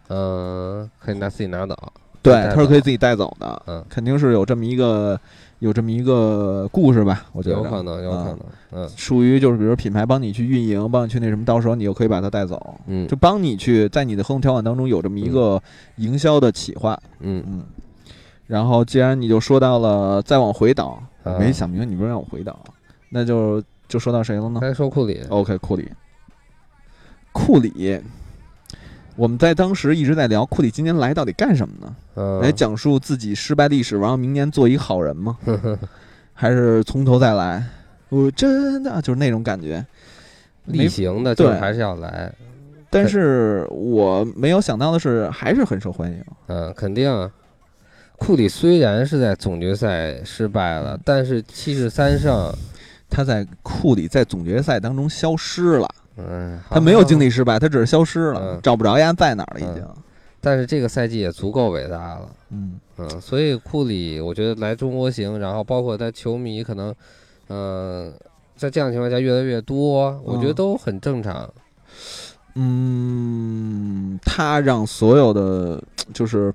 [0.07, 1.77] 嗯，可以拿自己拿走。
[2.23, 5.19] 对，带走它是可以自己带走的，嗯，肯定是有这么一个
[5.59, 7.25] 有这么一个故事吧？
[7.33, 8.39] 我觉得有可能，有可啊能。
[8.71, 15.61] 嗯属于就是比如品牌帮你去运营，帮你去那什么，到时候你又可以把它带走，嗯就帮你去在你的合同条款当中有这么一个
[15.95, 17.63] 营销的企划，嗯，嗯。
[18.45, 22.57] 然后既然你就说到了再往回倒，啊没想明白你不是让我回倒，
[23.09, 25.21] 那就就说到谁了呢该说库里。
[25.29, 25.89] ？OK，库里，
[27.31, 27.99] 库里。
[29.17, 31.95] 我们在当时一直在聊库里今年来到底干什么呢？
[32.15, 35.37] 嗯，来讲述自己失败历史，然后明年做一个好人吗？
[36.33, 37.65] 还是从头再来？
[38.09, 39.83] 我真的就是那种感觉。
[40.65, 42.31] 例行的，就是对还是要来。
[42.89, 46.23] 但是我没有想到的是，还是很受欢迎。
[46.45, 47.29] 嗯，肯定啊。
[48.17, 52.53] 库里虽然是在总决赛失败了，但是七十三胜，
[53.09, 55.87] 他在库里在总决赛当中消失了，
[56.17, 59.85] 嗯，他没有经历，失败，他只是消失了，嗯找不着丫在哪儿了，已经。
[60.41, 62.29] 但是这个赛季也足够伟大了。
[62.51, 66.93] 嗯嗯，所以库里我觉得来中国行，然后包括他球迷可能，
[67.49, 68.13] 嗯、
[68.55, 71.49] 在这样的情况下越来越多，我觉得嗯都很正常。
[72.55, 75.79] 嗯，他让所有的
[76.13, 76.53] 就是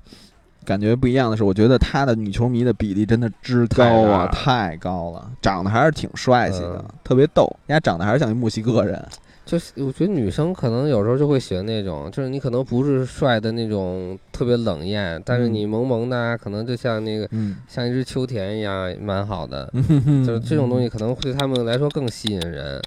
[0.64, 7.44] 感觉不一样的是，我觉得他的女球迷的比例真的之高啊，太太高了，长得还是挺帅气的，嗯特别逗。
[7.66, 9.00] 人家长得还是像一墨西哥人。
[9.44, 19.70] 就是我觉得女生可能有时候就会喜欢那种，就是你可能不是帅的那种特别冷艳，但是嗯你萌萌的啊，可能就像那个嗯，像一只秋田一样，蛮好的。
[20.24, 22.80] 就就是这种东西可能对他们来说更吸引人，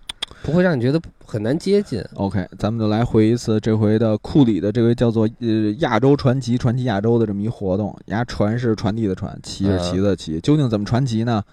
[0.44, 2.02] 不会让你觉得很难接近。
[2.14, 7.96] OK，咱们就来回一次这回的库里的这回叫做呃亚洲传奇，传奇亚洲的这么一活动。
[8.06, 11.44] 牙传是传递的传，奇是旗子的旗，究竟怎么传奇呢？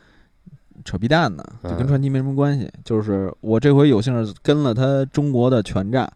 [0.85, 2.71] 扯皮蛋呢，就跟嗯传奇没什么关系。
[2.85, 6.11] 就是我这回有幸是跟了他中国的全站，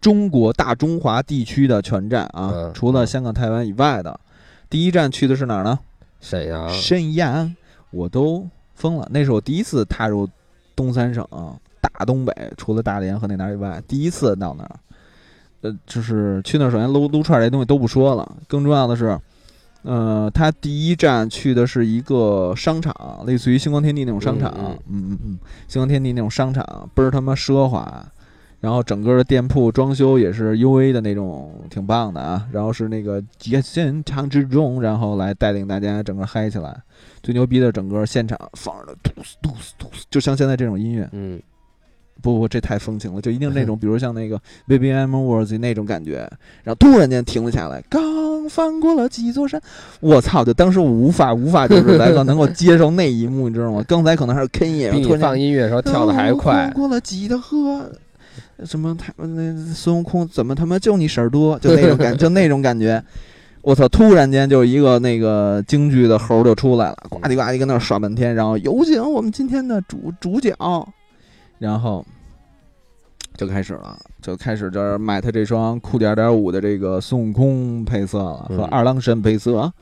[0.00, 4.18] 中国大中华地区的全站啊，嗯除了香港、台湾以外的，
[4.68, 5.78] 第一站去的是哪儿呢？
[6.20, 7.54] 沈阳，沈阳，
[7.90, 9.06] 我都疯了。
[9.10, 10.28] 那是我第一次踏入
[10.74, 11.26] 东三省、
[11.80, 14.70] 大东北，除了大连和那哪儿以外，第一次到那儿。
[15.60, 19.18] 呃，就是去那儿，首先撸撸串儿这东西都不说了，更重要的是，
[19.84, 28.04] 呃，他第一站去的是一个商场，类似于星光天地那种商场，嗯嗯嗯嗯，星光天地那种商场，倍儿他妈奢华。
[28.60, 32.48] 然后整个的店铺装修也是 U A 的那种，挺棒的啊。
[32.50, 36.74] 然后是那个节现场之中，然后来带领大家整个嗨起来。
[37.22, 39.10] 最牛逼的，整个现场放着的嘟
[39.42, 41.38] 嘟嘟，就像现在这种音乐，嗯，
[42.22, 46.28] 不不，这太风情了，就一定那 种，比如像那个 Baby I'm Worthy 那种感觉，
[46.62, 49.60] 然后突然间停了下来，刚翻过了几座山，
[50.00, 50.44] 我操！
[50.44, 53.82] 就当时我无法无法就是来个能够接受那一幕，你知道吗？
[53.88, 56.70] 刚才可能还是 K 野，比放音乐的时候跳的还刚快。
[56.74, 57.90] 过了几的河，
[58.64, 63.02] 什么他们那孙悟空怎么他妈就你事儿多，就那种感， 就那种感觉。
[63.62, 63.88] 我操！
[63.88, 70.54] 突然间就一个那个京剧的猴儿就出来了，呱唧呱唧跟那儿耍半天，然后有请我们今天的主主角，
[71.58, 72.04] 然后
[73.36, 79.72] 就开始了，就开始这儿买他这双酷点点五的这个孙悟空配色了，和嗯二郎神配色。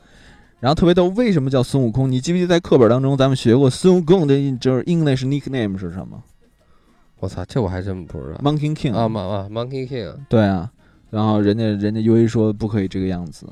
[0.59, 2.09] 然后特别逗，为什么叫孙悟空？
[2.09, 6.23] 你记不记得在课本当中咱们学过孙悟空的就是 English nickname 是什么
[7.19, 8.39] 我操，这我还真不知道。
[8.39, 10.71] ？Monkey King 啊，嘛啊，Monkey King，对啊，
[11.09, 13.45] 然后人家人家 U A 说不可以这个样子，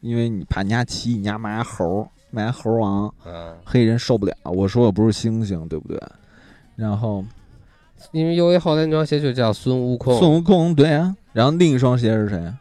[0.00, 4.34] 因为你怕人家骑你家骂人猴，骂人猴王，啊，黑人受不了。
[4.44, 6.00] 我说我不是猩猩，对不对？
[6.74, 7.24] 然后
[8.10, 11.14] 因为 U A 后来那双鞋就叫孙悟空，孙悟空，对啊。
[11.32, 12.52] 然后另一双鞋是谁？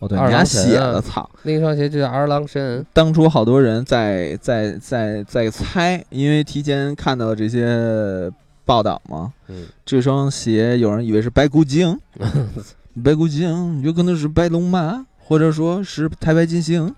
[0.00, 1.30] 哦，对，人家二郎神啊写了，操！
[1.44, 2.84] 另一双鞋就叫二郎神。
[2.92, 8.28] 当初好多人在在在在猜，因为提前看到了这些
[8.64, 9.32] 报道嘛。
[9.46, 11.98] 嗯，这双鞋有人以为是白骨精，
[13.04, 16.92] 白骨精有可能是白龙马，或者说是太白金星，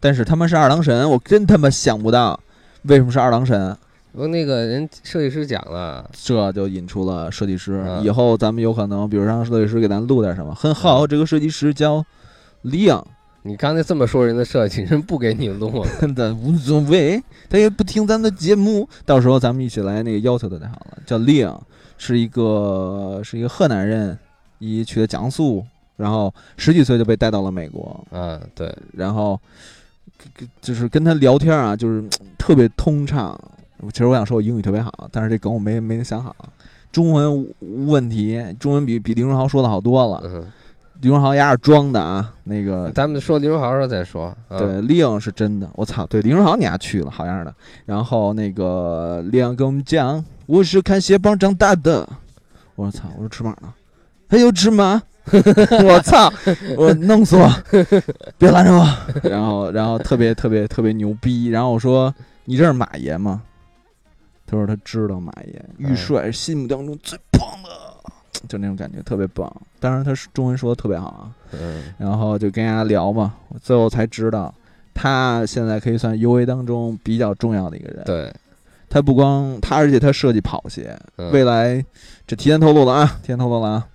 [0.00, 2.40] 但是他们是二郎神，我真他妈想不到
[2.84, 3.76] 为什么是二郎神，
[4.12, 7.82] 我那个人设计师讲了，这就引出了设计师。
[7.86, 12.04] 嗯以后咱们有可能，比如让设计师给咱录点什么，很好，嗯这个设计师叫
[12.62, 13.06] 李阳，
[13.42, 15.84] 你刚才这么说人的设计，人不给你录，
[16.14, 18.88] 的无所谓，他也不听咱的节目。
[19.06, 20.98] 到时候咱们一起来那个要求他就好了。
[21.06, 21.52] 叫令，
[21.96, 24.18] 是一个是一个河南人，
[24.58, 25.64] 一去的江苏，
[25.96, 29.38] 然后十几岁就被带到了美国，嗯，对，然后
[30.36, 32.02] 跟就是跟他聊天啊，就是
[32.36, 33.38] 特别通畅。
[33.92, 36.34] 其实我想说我英语特别好，但是这梗我没没想好。
[36.92, 37.46] 中文
[37.86, 40.20] 问题，中文比比李荣浩说的好多了。
[40.24, 40.44] 嗯，
[41.00, 44.26] 李荣浩丫是装的啊，那个咱们说林荣豪的时候再说。
[44.48, 47.54] 啊、对，令是真的，我操，对，林荣豪你还去了，好样的。
[47.86, 52.08] 然后那个令跟我们讲，我是看鞋帮长大的。
[52.74, 53.72] 我说操，我说尺码呢？
[54.28, 55.00] 还有尺码？
[55.30, 56.32] 我操！
[56.76, 57.48] 我弄死我！
[58.36, 58.84] 别拦着我！
[59.22, 61.46] 然后，然后特别特别特别牛逼。
[61.46, 62.12] 然后我说
[62.46, 63.42] ：“你认识马爷吗？”
[64.50, 67.70] 他说他知道马爷，玉帅是心目当中最棒的，
[68.48, 69.50] 就那种感觉特别棒。
[69.78, 71.30] 当然他是中文说的特别好啊。
[71.52, 74.52] 嗯，然后就跟人家聊嘛，我最后才知道，
[74.92, 78.02] 他现在可以算 U A 当中比较重要的一个人。
[78.04, 78.32] 对，
[78.88, 81.84] 他不光他，而且他设计跑鞋，嗯未来
[82.26, 83.86] 这提前透露了啊，提前透露了啊。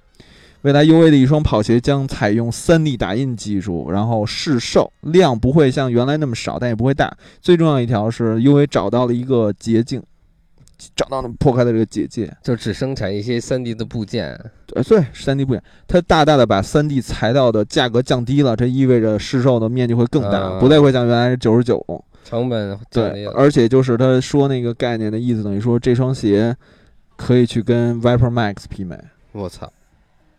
[0.62, 7.16] 未来 U A 的一双跑鞋将采用 3D 打印技术，然后试售量不会像原来那么少，但也不会大。
[7.40, 10.02] 最重要一条是 U A 找到了一个捷径，
[10.96, 12.32] 找到了破开的这个结界。
[12.44, 14.40] 就只生产一些 3D 的部件。
[14.74, 21.84] 呃，对，三 D 部件，它大大的把三 D 材料的价格降低了，这意味着市售的面积会更大，啊不再会像原来九十九。
[22.24, 26.56] 成本降低对，了，而且就是他说那个概念的意思，等于说这双鞋
[27.16, 29.00] 可以去跟 Viper Max 媲美，
[29.32, 29.72] 我操，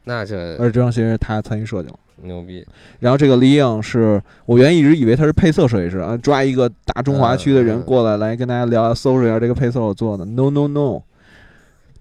[0.06, 1.94] 那这而且这双鞋是他参与设计了。
[2.22, 2.66] 牛逼，
[2.98, 10.24] 然后这个李颖是我原一直以为他是配色设计师啊，抓一个大中华区的人过来来跟大家聊，搜索一下这个配色我做的。
[10.24, 11.02] No No No，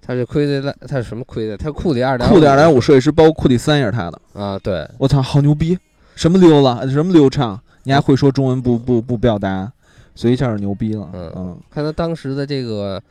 [0.01, 1.57] 他是亏的，他是什么亏的？
[1.57, 4.21] 他库里二点库里二点五设计师包括库里三也是他的。
[4.33, 5.77] 啊，对，我操，好牛逼！
[6.15, 9.69] 什么溜了，什么流畅，你还会说中文不不不表达，
[10.15, 11.09] 所以一下就牛逼了。
[11.11, 13.03] 嗯嗯，看他当时的这个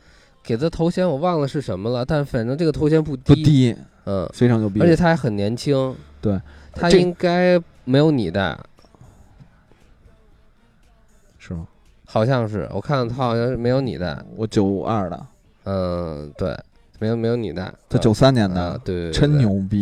[0.45, 3.75] 给他头衔我忘了是什么了，但反正这个头衔不低，不低，
[4.05, 4.79] 嗯，非常牛逼。
[4.81, 6.39] 而且他还很年轻，对，
[6.71, 8.57] 他应该没有你大，
[11.39, 11.67] 是吗？
[12.05, 15.25] 好像是，我看他好像是没有你大，我九二的，
[15.63, 16.55] 嗯，对，
[16.99, 19.79] 没有没有你大，他九三年啊的，，对真牛逼。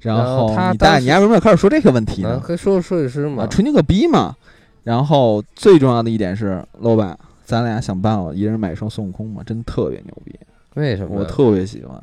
[0.00, 2.40] 然然后你大，当时你还为什么要开始说这个问题啊，呢？
[2.42, 3.44] 可以说说设计师嘛。
[3.44, 4.36] 啊，，吹牛个逼嘛！
[4.82, 10.34] 然后最重要的一点是，老板，咱俩想办法一人买一双孙悟空嘛，真特别牛逼，
[10.74, 11.20] 为什么？
[11.20, 12.00] 我特别喜欢。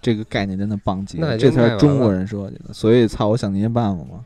[0.00, 4.18] 这个概念真的棒极了，这才是中国人设计的，所以操，我想尽办法嘛，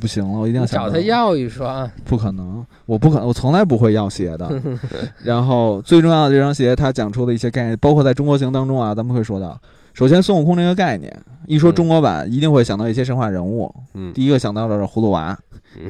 [0.00, 4.50] 不行了，我一定要你找他要一双，不可能，我不可能，我从来不会要鞋的。
[5.22, 9.60] 然后最重要的这双鞋，他讲出的一些概念，包括在中国行当中啊，咱们会说到。
[9.92, 11.14] 首先，孙悟空这个概念，
[11.46, 13.70] 一说嗯中国版，一定会想到一些神话人物。
[13.92, 15.38] 嗯，第一个想到的是葫芦娃，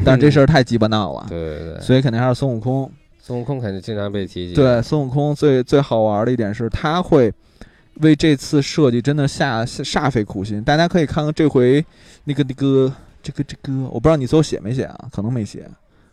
[0.04, 2.90] 但是这事儿，儿太鸡巴闹了， 对对对，所以肯定还是孙悟空。
[3.22, 7.32] 孙悟空肯定经常被提及，对，孙悟空最最好玩的一点是，他会
[8.00, 10.62] 为这次设计真的下下煞费苦心。
[10.64, 11.84] 大家可以看看这回
[12.24, 12.92] 那个那个
[13.22, 15.08] 这个这个，我不知道你最后写没写啊？
[15.12, 15.68] 可能没写。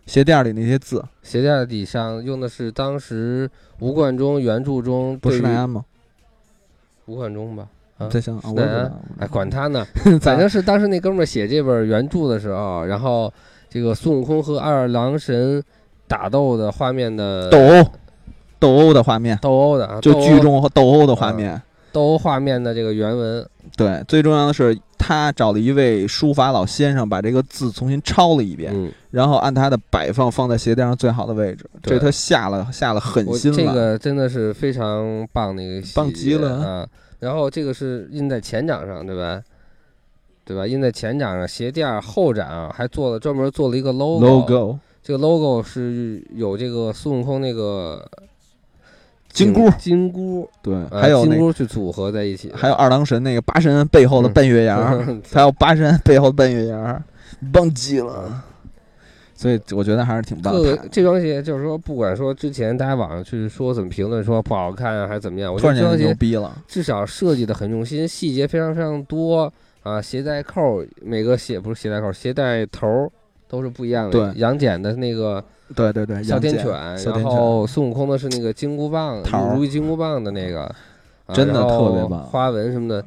[0.05, 3.49] 鞋垫里那些字鞋垫底上用的是当时
[3.79, 5.83] 吴冠中原著中不是奈安吗？
[7.07, 7.67] 吴冠中吧？
[7.97, 9.01] 啊在想啊，我是奈安也不知道。
[9.19, 13.33] 哎，管他呢， 反反正是当时那哥们儿写这本原著的时候，然后
[13.69, 15.61] 这个孙悟空和二郎神
[16.07, 17.91] 打斗的画面的斗殴
[18.59, 21.61] 斗殴的画面，斗殴的啊，就剧中斗殴的画面。
[21.91, 33.57] 斗殴画面的这个原文，对，最重要的是他找了一位书法老先生，把这个字重新抄了一遍，嗯，然后按他的摆放放在鞋垫上最好的位置，这他下了下了狠心了。
[33.57, 36.87] 这个真的是非常棒的一个细棒极了啊！
[37.19, 39.41] 然后这个是印在前掌上，对吧？
[40.45, 40.67] 对吧？
[40.67, 44.19] 印在前掌上，鞋垫后掌还做了专门做了一个 logo。
[44.19, 48.05] logo 这个 logo 是有这个孙悟空那个
[49.29, 55.01] 金箍金箍，对，呃还有那金箍去组合在一起，还有二郎神那个八神背后的半月牙
[55.31, 57.01] 还有八神背后的半月牙儿，
[57.53, 58.43] 棒极了。
[59.33, 60.77] 所以我觉得还是挺棒的。
[60.91, 69.49] 这双鞋就是说，不管说之前大家网上去说怎么评论说不好看啊，还是怎么样，我突然间就觉得这双鞋牛逼了，至少设计的很用心，细节非常非常多
[69.83, 73.09] 啊，鞋带扣每个鞋不是鞋带扣，鞋带头儿
[73.47, 74.11] 都是不一样的。
[74.11, 75.43] 对杨戬的那个
[75.75, 76.71] 对对对，哮天犬，
[77.13, 79.21] 然后孙悟空的是那个金箍棒，
[79.53, 80.63] 如意金箍棒的那个，
[81.25, 83.03] 啊真的特别棒花纹什么的，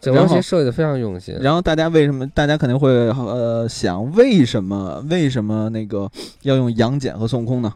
[0.00, 1.36] 整然后双鞋设计的非常用心。
[1.40, 2.26] 然后大家为什么？
[2.28, 6.10] 大家肯定会呃想，为什么为什么那个
[6.42, 7.72] 要用杨戬和孙悟空呢？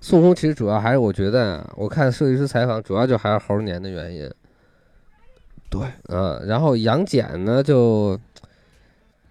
[0.00, 4.30] 孙悟空其实主要还是我觉得啊，我看设计师采访，主要就还是猴年的原因。
[5.70, 8.18] 对，嗯，然后杨戬呢，就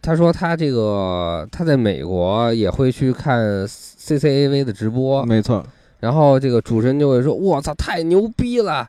[0.03, 5.65] 他说他这个他在美国也会去看 CCAV 的直播，没错，
[6.01, 8.85] 然后这个主持人就会说：“我操，太牛逼了，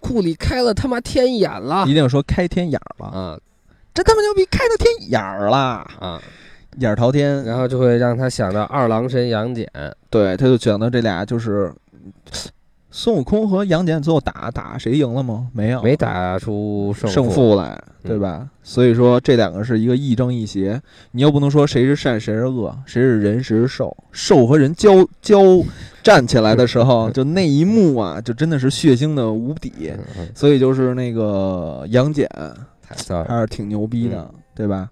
[0.00, 1.84] 库里开了他妈天眼了。
[1.86, 3.38] 一定说开天眼儿了，啊
[3.92, 6.22] 这他妈牛逼，开了天眼儿啦，啊！”
[6.80, 7.44] 眼儿朝天。
[7.44, 9.68] 然后就会让他想到二郎神杨戬，
[10.08, 11.70] 对，他就想到这俩就是
[13.00, 15.46] 孙悟空和杨戬最后打打谁赢了吗？
[15.52, 18.48] 没有，没打出胜胜负来，对嗯吧？
[18.64, 20.82] 所以说这两个是一个亦正亦邪，
[21.12, 25.38] 你又不能说谁是善谁是恶，谁是人谁是兽，兽和人交交
[26.02, 29.92] 战起来的时候，就那一幕啊，就真的是血腥的无比。
[30.34, 32.28] 所以就是那个杨戬。
[33.28, 34.90] 还是挺牛逼的，对吧？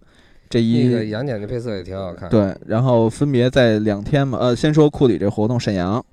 [0.48, 6.04] 这一个一杨戬的配色也挺好看。，对，然后分别在两天嘛，呃，先说库里这活动，沈阳，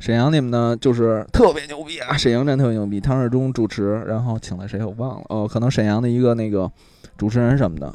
[0.00, 6.68] 沈阳那边呢就是特别牛逼啊，沈阳站特别牛逼，汤世忠主持，然后请了谁我忘了，哦，可能沈阳的一个那个
[7.16, 7.94] 主持人什么的，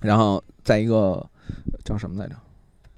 [0.00, 1.24] 然后在一个
[1.84, 2.34] 叫什么来着？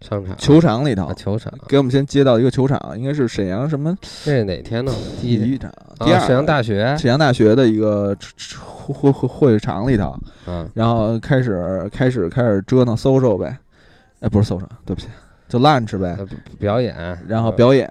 [0.01, 0.37] 商场。
[0.37, 4.93] 球场里头啊，，球场，给我们先接到一个球场，应该是沈阳什么这是哪天呢？
[5.21, 8.15] 第一天体育场，第二啊，沈阳大学，沈阳大学的一个
[8.59, 10.15] 会会会场里头，
[10.47, 13.57] 嗯，然后开始开始开始折腾 social 呗，
[14.21, 15.09] 哎，不是 social，对不起，
[15.49, 16.27] 就 lunch 呗，呃
[16.59, 17.89] 表演，然后表演，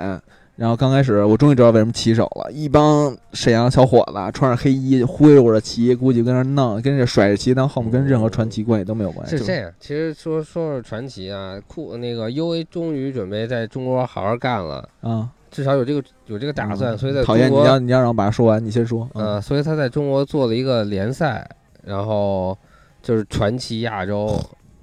[0.56, 9.36] 然后刚开始我终于知道为什么旗手了，一帮沈阳小伙子穿着黑衣挥着旗，估计跟那弄，跟这甩着旗，但后面跟任何传奇关系都没有关系。
[9.38, 9.72] 是这样。
[9.80, 19.10] 其实说说是传奇啊，酷那个 U A 终于准备在中国好好干了，啊，至少有这个有这个打算，嗯所以在讨厌，你要你要让我把它说完，你先说。
[19.16, 21.50] 嗯呃，所以他在中国做了一个联赛，
[21.84, 22.56] 然后
[23.02, 24.40] 就是传奇亚洲，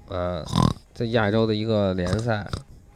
[0.08, 0.44] 呃，
[1.00, 2.46] 在亚洲的一个联赛，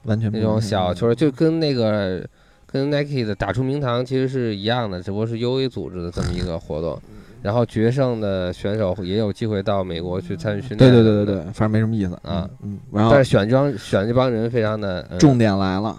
[0.02, 2.22] 完全不那种小球，就跟那个
[2.66, 7.00] 跟 Nike 的打出名堂其实是一样的，只不过是 UA 组织的这么一个活动。
[7.40, 10.78] 然后决胜的选手也有机会到美国去参与训练。
[10.78, 12.46] 对对对对对，反正没什么意思啊。
[12.62, 15.96] 嗯，然后但是选这帮选这帮人非常的、嗯、重点来了，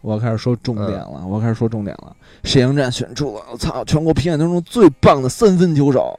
[0.00, 2.16] 我要开始说重点了，嗯我要开始说重点了。
[2.44, 6.18] 沈阳站选出了我操全国评选当中最棒的三分球手。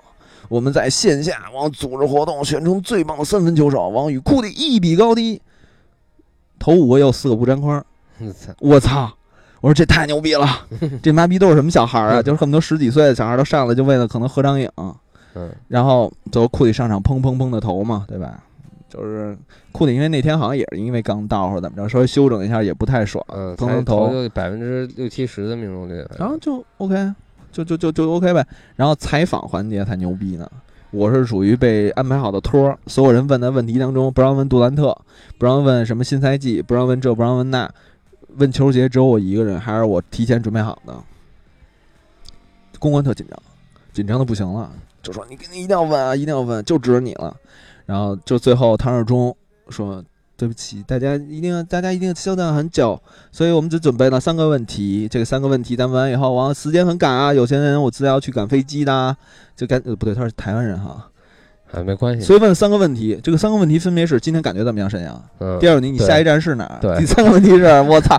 [0.50, 5.42] 我们在线下往组织活动，选出最棒的三分球手，王宇库里一比高低。
[6.60, 7.86] 头五个又四个不沾筐，
[8.60, 9.14] 我操！
[9.62, 10.48] 我说这太牛逼了，
[11.02, 12.22] 这妈逼都是什么小孩啊？
[12.22, 18.44] 就是恨不得十几岁的小孩都上来就为了可能合张影，嗯，然后最后库里上场砰砰砰的投嘛，对吧？
[18.88, 19.38] 就是
[19.72, 26.96] 库里，因为那天好像也是因为刚到或者怎么着，稍微休整一下也不太爽，嗯，砰砰投投，就百分之六七十的命中率，然后就 OK，
[27.52, 28.46] 就就就就 OK 呗。
[28.76, 30.50] 然后采访环节才牛逼呢，
[30.92, 34.98] 我是属于被安排好的托儿，所有人问的问题当中不让问杜兰特，
[35.38, 37.70] 不让问什么新赛季，不让问这，不让问那。
[38.36, 40.96] 问球鞋只有我一个人，还是我提前准备好的。
[42.78, 43.40] 公关特紧张，
[43.92, 44.72] 紧张的不行了，
[45.02, 47.36] 就说你你一定要问啊，一定要问，就指着你了。
[47.88, 49.36] 然后就最后唐世忠
[49.70, 50.04] 说
[50.38, 55.08] ：“对不起，大家一定要大家一定稍等很久，所以我们只准备了三个问题。
[55.10, 59.18] 这个三个问题咱问完以后，完时间很赶啊，有些人我知道要去赶飞机的、啊，
[59.56, 61.10] 就赶呃不对，他是台湾人哈。”
[61.74, 62.26] 啊，没关系。
[62.26, 65.22] 所以问三个问题，这个三个问题分别是：今天感觉怎么样，沈阳？
[65.40, 65.60] 嗯。
[65.60, 66.78] 第二个问题，你下一站是哪儿？
[66.80, 66.98] 对。
[67.00, 68.18] 第三个问题是， 我操，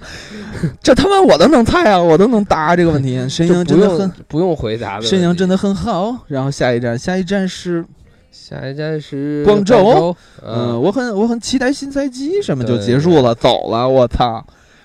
[0.82, 3.16] 这他妈我都能猜啊，我都能答这个问题。
[3.26, 5.06] 沈阳真的很不用回答的。
[5.06, 6.14] 沈阳真的很好。
[6.26, 7.82] 然后下一站，下一站是
[8.30, 9.76] 下一站是广州。
[9.76, 13.88] 州嗯，我很我很期待新赛季，什么就结束了，走了。
[13.88, 14.44] 我操，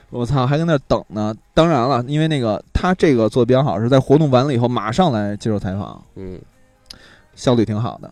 [0.10, 1.34] 我操，还跟那等呢。
[1.54, 6.40] 当然了，因为那个他这个做的比较好，是在活动完了以后马上来接受采访，嗯，
[7.36, 8.12] 效率挺好的。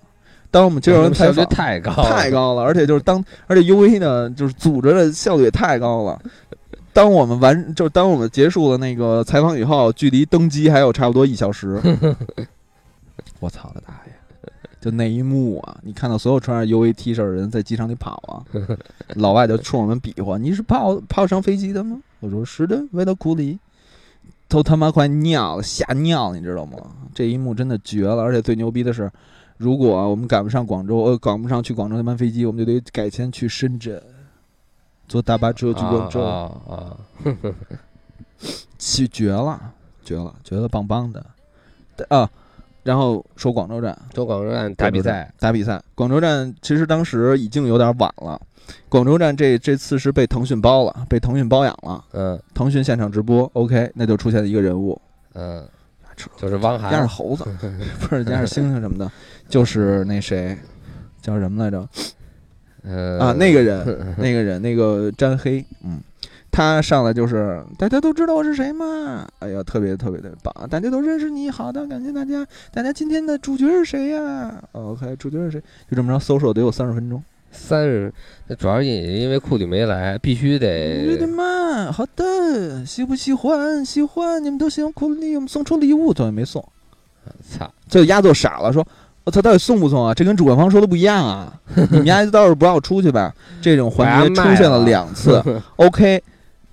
[0.52, 6.20] 当我们接受人 采访，太高太高了，而且就是当，而且 U A 呢，就是组织的效率也太高了。
[6.94, 11.82] 当我们完，就是当我们结束了那个采访以后，距离登机还有差不多一小时。
[13.40, 14.01] 我操他大爷！
[14.82, 18.44] 就那一幕啊，你看到所有穿着 U A T 恤的人在机场里跑啊，
[19.16, 23.60] 老外就冲我们比划：“你是跑跑上飞机的吗？”我说：“是的，为了库里。”
[24.50, 26.78] 都他妈快尿了，吓尿了，你知道吗？
[27.14, 29.10] 这一幕真的绝了，而且最牛逼的是。
[29.58, 34.02] 如果我们赶不上广州，呃，赶不上去广州那班飞机，我们就得改签去深圳，
[35.08, 36.20] 坐大巴车去广州。
[36.22, 36.98] 啊啊！
[38.80, 39.74] 去绝了，
[40.04, 41.24] 绝了，绝了，棒棒的
[42.10, 42.28] 啊！
[42.84, 45.82] 然后说广州站，说广州站打比赛，打比赛。
[45.96, 48.40] 广州站其实当时已经有点晚了。
[48.90, 52.04] 广州站这这次是被腾讯包了，被腾讯包养了。
[52.14, 55.00] 嗯，腾讯现场直播，OK，那就出现了一个人物，
[55.34, 55.68] 嗯。
[56.38, 57.44] 就是汪涵，加上猴子，
[58.00, 59.12] 不是加上猩猩什么的，
[59.50, 60.56] 就是那谁，
[61.20, 61.90] 叫什么来着？
[62.84, 63.84] 呃啊，那个人，
[64.20, 66.00] 那个人，那个詹黑，嗯，
[66.52, 69.28] 他上来就是大家都知道我是谁吗？
[69.40, 72.46] 哎呀，特别特别的棒，大家都认识你，好的，感谢大家。
[72.74, 75.62] 大家今天的主角是谁呀？OK，主角是谁？
[75.90, 77.24] 就这么着，搜索得有三十分钟。
[77.52, 78.14] 三十，
[78.48, 81.06] 那主要也因为库里没来，必须得。
[81.06, 83.84] 对的嘛，好的，喜不喜欢？
[83.84, 86.64] 喜欢，你们都喜欢库里，我们送出礼物，怎么没送？
[87.46, 87.72] 操！
[87.88, 88.86] 这丫头傻了，说
[89.26, 90.14] ：“我操，到底送不送啊？
[90.14, 91.54] 这跟主办方说的不一样啊！
[91.92, 95.44] 你们家倒是不让我出去吧？”这种环节出现了两次。
[95.76, 96.24] OK，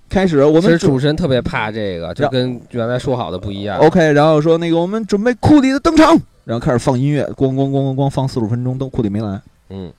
[0.09, 3.77] 开始我们其实主持人特别怕这个，就跟原来说好的不一样。
[3.79, 9.41] OK，然后说那个我们准备库里的登场，然后开始放音乐，咣咣咣咣咣放四十五分钟，都库里没来。
[9.69, 9.91] 嗯。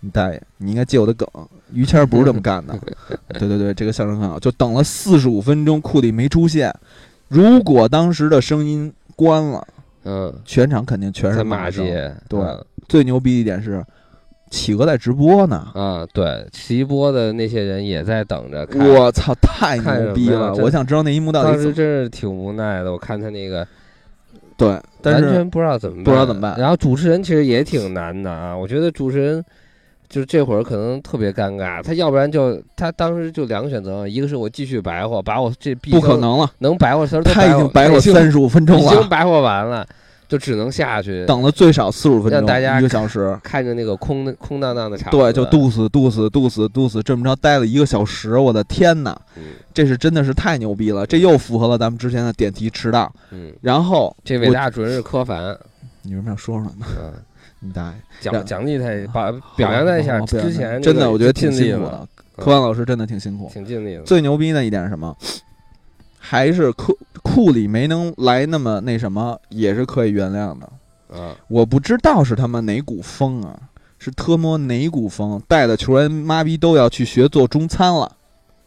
[0.00, 0.40] 你大爷！
[0.58, 1.26] 你应该接我的梗，
[1.72, 2.78] 于谦不是这么干的。
[3.38, 6.72] 对对对，这个相声很好，就等了四十五分钟，库里没出现。
[7.28, 9.66] 如果当时的声音关了，
[10.04, 12.14] 嗯，全场肯定全是骂街。
[12.28, 13.82] 对，嗯、最牛逼一点是，
[14.56, 15.68] 企鹅在直播呢。
[15.74, 18.66] 啊，对，直播的那些人也在等着。
[18.72, 20.54] 我操，太牛逼了！
[20.54, 21.52] 我想知道那一幕到底。
[21.52, 23.66] 当时真是挺无奈的，我看他那个。
[24.56, 26.56] 对，但是完全不知道怎么办，不知道怎么办。
[26.58, 29.44] 然后主持人其实也挺难的啊，我觉得主持人。
[30.08, 39.84] 就是这会儿可能特别尴尬，他要不然就他当时就两个选择，一个是我继续白活，把我这不可能了，能白活词儿他已经白活三十五分钟了，已经白活完了，
[40.28, 55.56] 就只能下去等了最少四十五分钟，让大家一个小时看着那个空空荡荡的场，对，就肚死肚死肚死肚死，这么着待了一个小时，我的天哪，嗯、这是真的是太牛逼了，这又符合了咱们之前的点题迟到，嗯，然后这伟大主任是柯凡，
[56.02, 56.86] 你为什么要说说呢？
[57.00, 57.12] 嗯。
[57.60, 60.20] 你大爷奖奖励他，把表扬他一下。
[60.20, 62.06] 之前真的，我觉得挺辛苦的。
[62.36, 64.02] 柯凡老师真的挺辛苦，挺尽力的。
[64.02, 65.16] 最牛逼的一点是什么？
[66.28, 70.68] 还是库库里没能来那么那什么，也是可以原谅的。
[71.08, 73.56] 啊，我不知道是他妈哪股风啊，
[73.96, 78.10] 是特么哪股风带的球员妈逼都要去学做中餐了，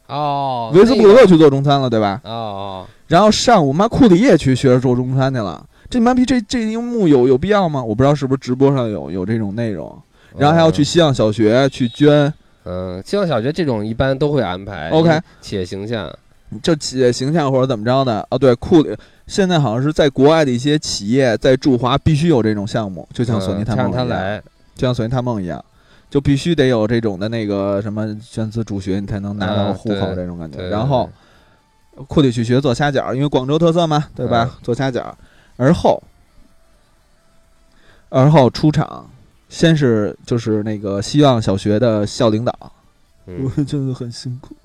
[0.07, 2.21] 哦，维斯布鲁克去做中餐了，对吧？
[2.23, 5.65] 哦哦，然后上午妈库里也去学着做中餐去了。
[5.89, 7.83] 这妈逼这这一幕有有必要吗？
[7.83, 10.01] 我不知道是不是直播上有有这种内容，
[10.37, 12.33] 然后还要去西洋小学去捐，
[12.63, 16.09] 嗯，希望小学这种一般都会安排 OK 企业形象，
[16.61, 18.97] 就企业形象或者怎么着的啊，对，库里
[19.27, 24.41] 现在好像是在国外的一些企业在驻华必须有这种项目，就像索尼探梦一样，
[24.75, 25.63] 就像索尼探梦一样，
[26.09, 30.57] 就必须得有这种的那个什么宣资助学，你才能拿到啊户口这种感觉。
[30.57, 31.07] 对然后
[32.07, 34.49] 库里去学做虾饺，因为广州特色嘛，对吧？
[34.51, 35.13] 嗯做虾饺，
[35.57, 36.01] 而后
[38.09, 39.07] 而后出场，
[39.49, 42.55] 先是就是那个希望小学的校领导，
[43.27, 44.55] 嗯我们真的很辛苦，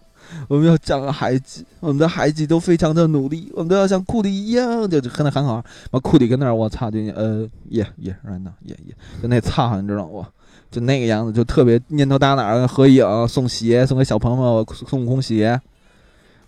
[0.48, 5.64] 我们要讲孩子，我们的孩子都非常的努力，我们都要像库里一样，就就跟那喊好。
[5.90, 10.26] 把库里跟那儿，我操，就呃耶耶，right now 耶耶，就那操，你知道我。
[10.70, 15.60] 就那个样子，就特别念头搭哪儿，合影送鞋，送给小朋友孙悟空鞋，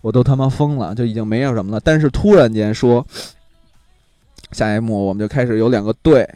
[0.01, 1.79] 我都他妈疯了，就已经没有什么了。
[1.81, 3.07] 但是突然间说，
[4.51, 6.27] 下一幕我们就开始有两个队，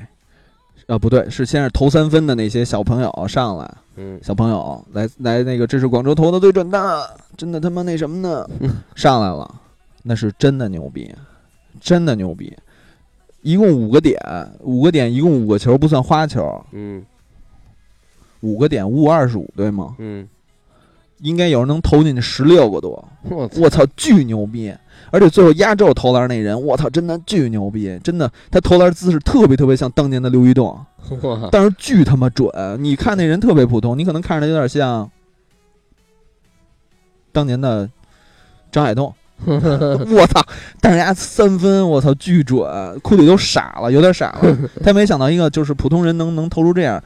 [0.92, 8.46] 呃不对，是先是投三分的那些小朋友上来，嗯小朋友来来那个，这是广州投的最准的，真的他妈那什么呢？
[8.94, 9.56] 上来了，
[10.04, 11.10] 那是真的牛逼，
[11.80, 12.54] 真的牛逼。
[13.42, 14.20] 一共五个点，
[14.60, 17.02] 五个点，一共五个球，不算花球，嗯
[18.42, 19.96] 五个点，五五二十五，对吗？
[19.98, 20.28] 嗯，
[21.20, 24.74] 应该有人能投进去十六个多，我操，巨牛逼！
[25.12, 30.80] 而且最后压轴投篮那人，我操，真的巨牛逼，真的，他投篮姿势特别特别像当年的刘玉栋，
[31.52, 32.50] 但是巨他妈准！
[32.80, 35.10] 你看那人特别普通，你可能看着他有点像
[37.32, 37.90] 当年的
[38.72, 39.14] 张海栋。
[39.48, 40.40] 我操！
[40.80, 42.62] 但是人家三分，我操，巨准！
[43.00, 44.58] 库里都傻了，有点傻了。
[44.84, 47.04] 他没想到一个就是普通人能能投出这样。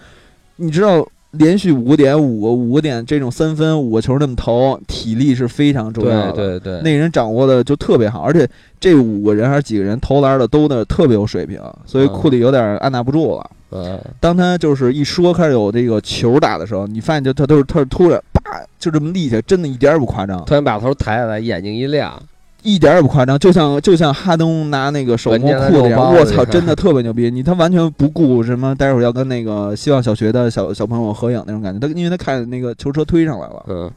[0.58, 1.08] 你知道，
[1.38, 6.32] 连续五个点、五个五个点这种三分五个球那么投，体力是非常重要的。
[6.32, 8.48] 对对对，那人掌握的就特别好，而且
[8.80, 13.52] 这五个人还是几个人投篮的都那特别有水平，所以嗯库里有点按捺不住了。
[13.72, 18.42] 嗯当他就是一说开始有这个球打的时候，你发现就他都是他是突然叭
[18.80, 22.22] 就这么立起来，真的一点儿也不夸张，突然把头抬起来，眼睛一亮，
[22.66, 27.30] 一点儿也不夸张，就像就像哈登拿那个手摸裤子一样，我操，真的特别牛逼。
[27.30, 33.66] 你他完全不顾什么，待会儿要跟那个希望小学的小小朋友合影那种感觉，他因为他看那个球车推上来了。
[33.68, 33.92] 嗯，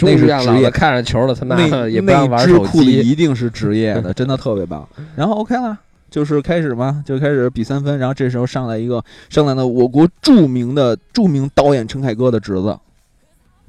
[0.00, 4.88] 那是职业看着球了，他妈那的也不让那玩手支库里机，一定是职业的， 真的特别棒。
[5.16, 5.76] 然后 OK 了，
[6.08, 7.98] 就是开始嘛，就开始比三分。
[7.98, 12.78] 然后这时候上来一个上来了我国著名的著名导演陈凯歌的侄子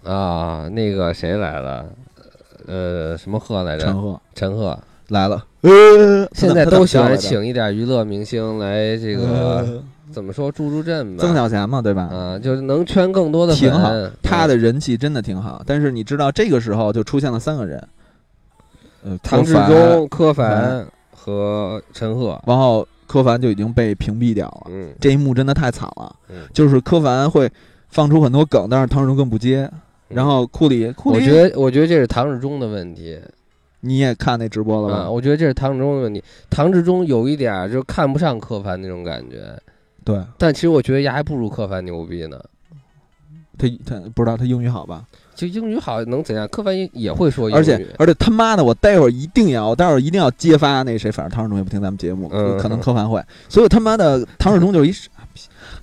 [0.03, 1.85] 啊，那个谁来了？
[2.67, 3.85] 呃，什么贺来着？
[3.85, 4.77] 陈赫陈赫。
[5.09, 5.41] 来了。
[5.61, 11.23] 呃，现在都喜欢请一点娱乐明星来这个的怎么说助助阵吧？
[11.23, 12.09] 曾小贤嘛，对吧？
[12.11, 13.89] 啊，就是能圈更多的挺好
[14.21, 17.81] 他嗯的人气真的挺好，但是你知道这个时候就出现了三个人，
[19.05, 20.85] 呃，唐志忠、柯凡
[21.15, 24.67] 和陈赫，然后柯凡就已经被屏蔽掉了。
[24.69, 27.49] 嗯这一幕真的太惨了，嗯，就是柯凡会
[27.87, 29.71] 放出很多梗，但是唐志忠更不接。
[30.09, 33.19] 然后库里，库里，嗯我觉得我觉得这是唐志忠的问题
[33.81, 35.11] 你也看那直播了啊，吧？
[35.11, 36.23] 我觉得这是唐志忠的问题。
[36.49, 39.55] 唐志忠有一点儿就看不上柯凡那种感觉，
[40.03, 42.39] 对但其实我觉得丫还不如柯凡牛逼呢。
[43.57, 45.03] 他，他不知道他英语好吧？
[45.35, 46.47] 就英语好能怎样？
[46.47, 54.93] 柯凡也也会说英语，而且而且他妈的，我待会儿一定要，我待会儿一定要揭发那谁，反正唐志忠也不听咱们节目，嗯可能柯凡会，所以他妈的唐志忠就是一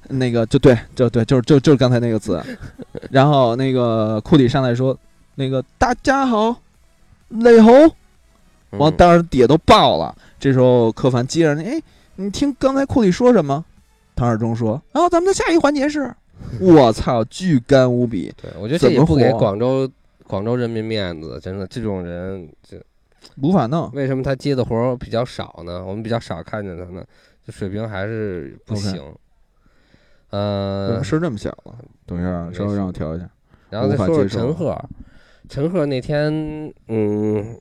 [0.08, 2.42] 那个就对，就对，就是就就是刚才那个词，
[3.10, 4.96] 然后那个库里上来说，
[5.36, 6.54] 那个大家好，
[7.28, 7.72] 雷猴，
[8.70, 11.80] 嗯完当时底下都爆了，这时候柯凡接着，哎，
[12.16, 13.64] 你听刚才库里说什么？
[14.16, 16.14] 唐二中说，然后咱们的下一环节是，
[16.60, 19.90] 我操，巨干无比，对，我觉得怎么这也不给广州
[20.26, 22.80] 广州人民面子，真的，这种人这
[23.40, 23.90] 无法弄。
[23.92, 25.84] 为什么他接的活儿比较少呢？
[25.84, 27.04] 我们比较少看见他呢，
[27.44, 29.02] 这水平还是不行。
[30.34, 31.72] 呃，是这么想的，
[32.06, 33.28] 等一下，稍微让我调一下。
[33.70, 34.76] 然后再说说陈赫，
[35.48, 37.56] 陈赫那天，嗯，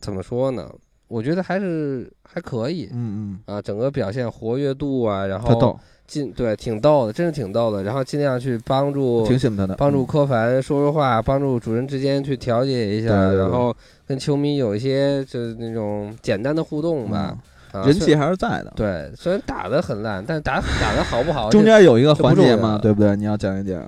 [0.00, 0.68] 怎么说呢？
[1.08, 7.84] 我觉得还是还可以嗯嗯啊，整个表现活跃度啊，然后逗，尽对挺逗的，真是挺逗的。
[7.84, 13.72] 然后尽量去帮助挺喜欢他的，帮助嗯柯凡说说话，帮助主人之间去调解一下，然后
[14.04, 17.38] 跟球迷有一些就是那种简单的互动吧。
[17.84, 18.72] 人气还是在的。
[18.76, 21.50] 对，虽然打的很烂，但打打的好不好？
[21.50, 23.16] 中间有一个环节嘛，对不对？
[23.16, 23.82] 你要讲一讲。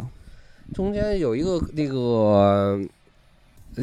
[0.75, 2.79] 中间有一个那个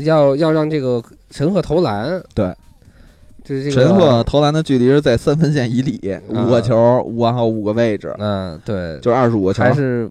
[0.04, 2.56] 要要让这个陈赫投篮，对，
[3.44, 6.00] 就是这个陈赫，投篮的距离是在三分线以里，
[6.30, 6.76] 五个球，
[7.18, 10.08] 然后五个位置，嗯，对，就是二十五个球，还是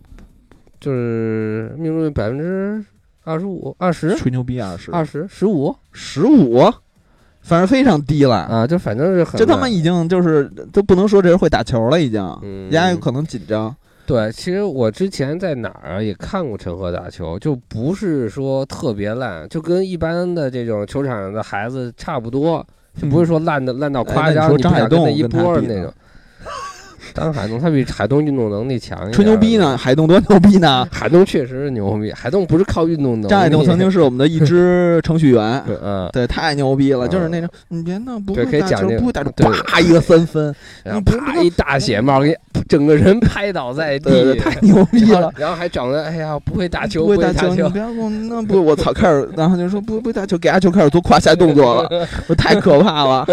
[0.80, 2.84] 就是命中率百分之
[3.22, 6.60] 二十五、二十，吹牛逼二十、二十、十五、十五，
[7.44, 8.66] 反正非常低了啊！
[8.66, 13.74] 就反正是很，这他妈已经就是都不能说这人会打球了，已经，嗯，人家有可能紧张。
[14.06, 22.66] 对，其实我之前在哪儿也看过陈赫打球，就不是说特别烂，就跟一般的这种球场上的孩子差不多，
[23.00, 25.92] 就不是说烂的烂到夸张，你不想跟那一波那种。
[27.14, 29.12] 张海东他比海东运动能力强一点。
[29.12, 29.76] 吹牛逼呢？
[29.76, 30.86] 海东多牛逼呢？
[30.90, 32.12] 海东确实是牛逼。
[32.12, 33.28] 海东不是靠运动能力。
[33.28, 35.62] 张海东曾经是我们的一支程序员。
[35.82, 42.36] 嗯，对，太牛逼了，就是那种你别弄，不会打球，不会打球，啪一个三分，然后啪一大血帽给
[42.68, 45.32] 整个人拍倒在地，太牛逼了。
[45.36, 53.26] 然后还长得哎呀，不会打球，不会打球，你不要我那 不，我操，开始，然后就说不不打球，给阿球开始做胯下动作了， 太可怕了。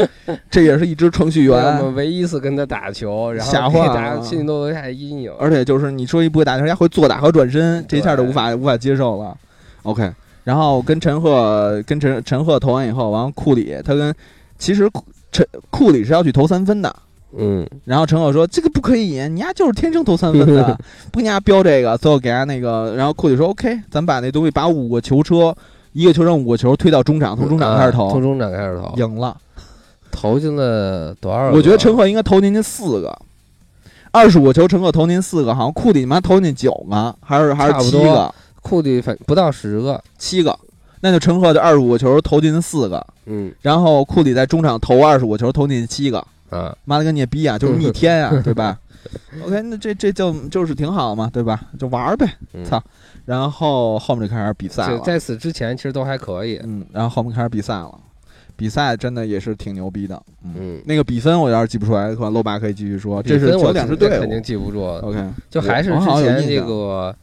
[0.49, 1.77] 这也是一支程序员。
[1.79, 5.31] 我们唯一一次跟他打球，然后吓坏了，心里都留下阴影。
[5.39, 9.35] 而且就是你说一不会打球，人家会坐打和转身，这一下就无法无法接受了。
[9.83, 10.11] OK，
[10.43, 14.13] 然后跟陈赫跟陈陈赫投完以后，完了库里他跟
[14.57, 14.89] 其实
[15.31, 16.95] 陈库里是要去投三分的。
[17.33, 20.77] 嗯，然后陈赫说：“这个不可以，你丫就是天生投三分的，
[21.13, 25.55] 不跟人家标这个。”最后给人家那个，然后库里说：“OK，咱把那东西把五个球车，
[25.93, 29.37] 一个球上五个球推到中场，从中场开始投，从中场开始投，赢了，
[30.11, 31.51] 投进了多少？
[31.51, 33.17] 我觉得陈赫应该投进去四个，
[34.11, 38.33] 二十五个球，陈赫投进四个，好像库里妈投进九个，还是还是七个？
[38.61, 40.57] 库里反不到十个，七个，
[40.99, 48.77] 那就陈赫就二十五个球投进四个，嗯，然后库里在中场投二十五个球投进七个。”啊，妈了个孽逼啊， 就是逆天啊，对吧
[49.41, 51.61] ？OK，那这这就就是挺好嘛，对吧？
[51.79, 52.29] 就玩呗，
[52.65, 52.83] 操！
[53.23, 54.99] 然后后面就开始比赛了。
[54.99, 57.97] 在此之前其实都还可以，嗯，然后后面开始比赛了，
[58.61, 60.79] 比赛真的也是挺牛逼的，嗯。
[60.85, 63.19] 那个比分我要是记不出来的话，洛爸可以继续说。
[63.23, 64.85] 这是我两支队肯定记不住。
[64.85, 65.17] OK，
[65.49, 67.15] 就还是之前这个，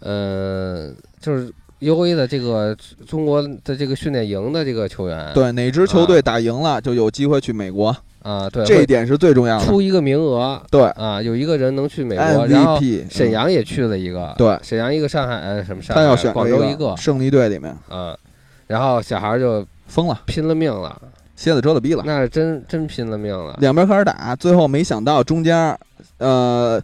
[0.00, 1.48] 呃，就是
[1.78, 2.76] UA 的这个
[3.06, 7.96] 中国的这个训练营的这个球员，对哪支球队打赢了就有机会去美国。
[8.24, 9.64] 啊，对，这一点是最重要的。
[9.64, 18.18] 出一个名额，对啊，有一个人能去美国，然后沈阳也去了一个，对，沈阳一个，上海呃什么上海，他要选广州一个胜利队里面，啊，
[18.66, 21.00] 然后小孩就疯了，拼了命了，
[21.36, 25.78] 蝎子折了逼了，那是真真拼了命了，两边开始打，最后没想到中间，
[26.18, 26.82] 呃，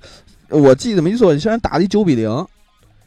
[0.49, 2.47] 我记得没错，虽然打了一九比零，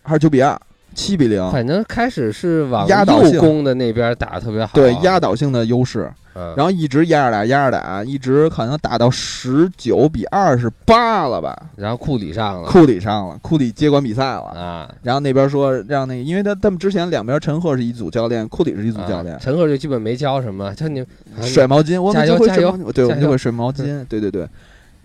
[0.04, 0.60] 还是九比二。
[0.96, 6.10] 七比零，反正开始是往压倒右攻的那边打特别好，对压倒性的优势，
[6.56, 11.56] 然后一直压着打，压着打，一直可能打到十九比二十八了吧。
[11.76, 14.46] 然后库里上了，库里上了，库里接管比赛了。
[14.56, 14.90] 啊。
[15.04, 21.06] 然后那边说让那个，因为他他们之前两边陈赫是一组教练，库里是一组教练，陈赫就基本没教什么，就你
[21.42, 24.48] 甩毛巾，我们就会甩毛，对，我们就会甩毛巾，对对对。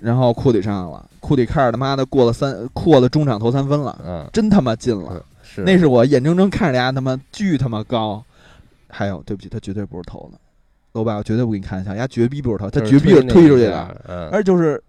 [0.01, 5.23] 然后库里上了，库里开始他妈的过了三过了中场投三分了，嗯，真他妈进了。
[5.59, 8.23] 那是我眼睁睁看着人家他妈巨他妈高，
[8.89, 10.39] 还有对不起，他绝对不是投的，
[10.93, 14.83] 老板，我绝对不给你看一下，人家绝逼不是投，他绝逼是推出去的，而就是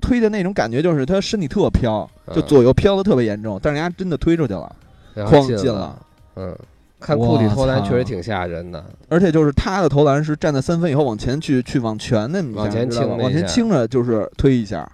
[0.00, 4.74] 推的那种感觉，就是他身体特飘，就左右飘的特别严重，但是人家真的推出去了，
[5.14, 5.98] 哐进了，
[6.36, 6.56] 嗯，
[7.00, 14.90] 看库里投篮确实挺吓人的，而且就是他的投篮是站在三分以后往前去去往前那么往前倾往前倾着就是推一下，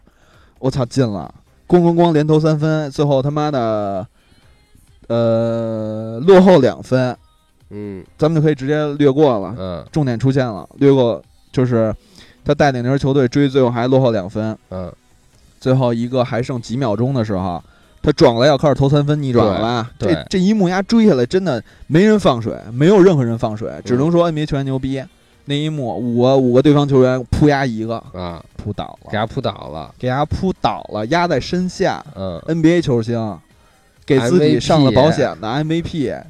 [0.58, 1.32] 我操进了，
[1.66, 4.06] 咣咣咣连投三分，最后他妈的。
[5.10, 7.16] 呃，落后两分，
[7.70, 9.52] 嗯，咱们就可以直接略过了。
[9.58, 11.20] 嗯，重点出现了，略过
[11.50, 11.92] 就是
[12.44, 14.56] 他带领那支球队追，最后还落后两分。
[14.68, 14.92] 嗯，
[15.58, 17.60] 最后一个还剩几秒钟的时候，
[18.00, 19.90] 他转过来要开始投三分，逆转了吧？
[19.98, 25.02] 这这一幕压追下来，真的没人放水，没有任何人放水，只能说 NBA 球员牛逼。
[25.46, 32.00] 那一幕，五个五个对方球员扑压一个啊，扑倒了，给他扑倒了，给他扑倒了，压在身下。
[32.14, 33.36] 嗯，NBA 球星。
[34.10, 36.20] 给自己上了保险的 MVP，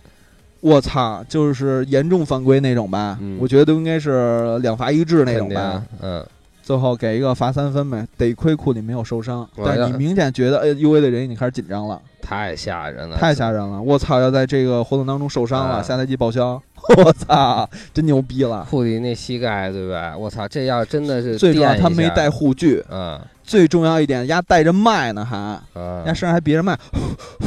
[0.61, 3.19] 我操，就是严重犯规那种吧？
[3.39, 5.83] 我觉得都应该是两罚一掷那种吧。
[6.03, 6.23] 嗯，
[6.63, 8.07] 最后给一个罚三分呗。
[8.19, 13.81] 得亏库里没有受伤，但你明显觉得，哎，UA 的人已经开始紧张了，太吓人了，太吓人了！
[13.81, 16.61] 我操，要在这个活动当中受伤了，下赛季报销，
[17.05, 18.67] 我操，真牛逼了！
[18.71, 20.17] 库里那膝盖对吧？
[20.17, 22.85] 我操，这要真的是最主要，他没带护具。
[22.91, 25.61] 嗯，最重要一点，丫带着麦呢，还，
[26.07, 26.79] 丫身上还别着麦。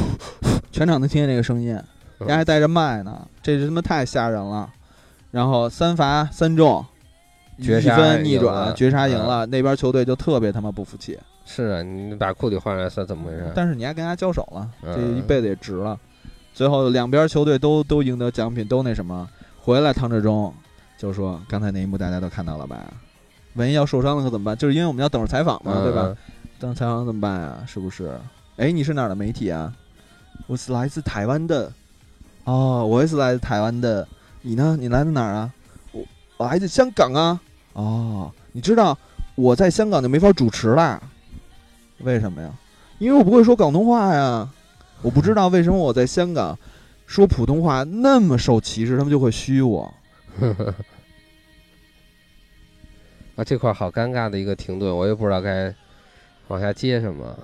[0.71, 1.69] 全场能听见这个声音，
[2.17, 4.69] 人家还带着麦呢，这他妈太吓人了。
[5.31, 6.85] 然后三罚三中，
[7.61, 9.45] 绝分逆转，绝杀赢了。
[9.45, 11.17] 那边球队就特别他妈不服气。
[11.45, 13.51] 是啊，你把库里换来算怎么回事？
[13.53, 15.99] 但是你还跟人家交手了，这一辈子也值了。
[16.53, 19.27] 最后两边球队都都赢得奖品，都那什么，
[19.61, 20.53] 回来唐志忠
[20.97, 22.93] 就说：“刚才那一幕大家都看到了吧？
[23.55, 24.57] 万一要受伤了可怎么办？
[24.57, 26.03] 就是因为我们要等着采访嘛，嗯对吧？
[26.05, 26.17] 嗯
[26.59, 27.57] 等着采访怎么办呀？
[27.67, 28.17] 是不是？
[28.57, 29.73] 哎，你是哪儿的媒体啊？
[30.47, 31.71] 我是来自台湾的。
[32.45, 34.07] 哦，我也是来自台湾的。
[34.41, 34.77] 你呢？
[34.79, 35.51] 你来自哪儿啊？
[35.91, 36.03] 我
[36.37, 37.39] 我来自香港啊。
[37.73, 38.97] 哦，你知道
[39.35, 41.01] 我在香港就没法主持啦。
[42.03, 42.51] 为什么呀？
[42.99, 44.49] 因为我不会说广东话呀。
[45.01, 46.57] 我不知道为什么我在香港
[47.05, 49.93] 说普通话那么受歧视，他们就会虚我。
[53.35, 55.73] 啊，这块儿好尴尬的一个停顿，我也不知道该
[56.47, 57.37] 往下接什么。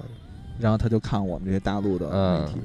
[0.59, 2.59] 然后他就看我们这些大陆的媒体，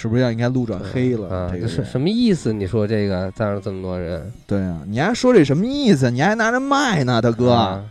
[0.00, 1.28] 是不是要应该路转黑了？
[1.28, 2.54] 啊，这个是什么意思？
[2.54, 6.10] 你说这个站着这么多人，对啊，你还说这什么意思？
[6.10, 7.84] 你还拿着卖呢，大哥，啊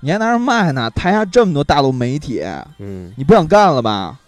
[0.00, 0.90] 你还拿着卖呢？
[0.90, 2.42] 台下这么多大陆媒体，
[2.78, 4.18] 嗯，你不想干了吧？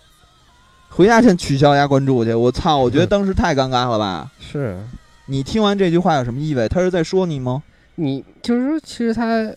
[0.90, 2.34] 回家先取消一下关注去！
[2.34, 4.30] 我操，我觉得 当时太尴尬了吧？
[4.38, 4.76] 是
[5.24, 6.68] 你听完这句话有什么意味？
[6.68, 7.62] 他是在说你吗？
[7.94, 9.50] 你就是说，其实他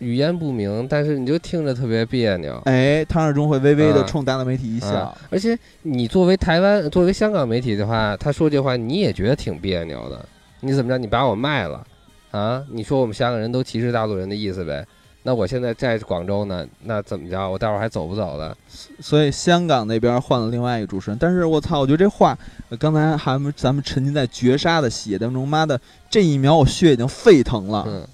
[0.00, 2.60] 语言不明，但是你就听着特别别扭。
[2.64, 10.22] 哎，唐志忠会微微的啊冲大陆媒体一笑啊，而且你作为台湾、作为香港媒体的话，他说这话你也觉得挺别扭的。
[10.60, 10.98] 你怎么着？
[10.98, 11.86] 你把我卖了
[12.30, 12.62] 啊？
[12.70, 14.86] 你说我们香港人都歧视大陆人的意思呗？
[15.22, 17.50] 那我现在在广州呢，那怎么着？
[17.50, 18.56] 我待会儿还走不走了？
[19.00, 22.36] 所以香港那边换了另外一个主持人，但是我操，我觉得这话，
[22.70, 25.78] 呃刚才还咱们沉浸在绝杀的血当中，妈的，
[26.08, 28.06] 这一秒我血已经沸腾了，嗯，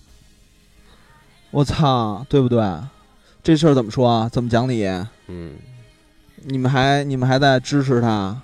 [1.56, 2.62] 我操，对不对？
[3.42, 4.28] 这事儿怎么说啊？
[4.30, 4.84] 怎么讲理？
[5.28, 5.52] 嗯，
[6.44, 8.36] 你们还你们还在支持他？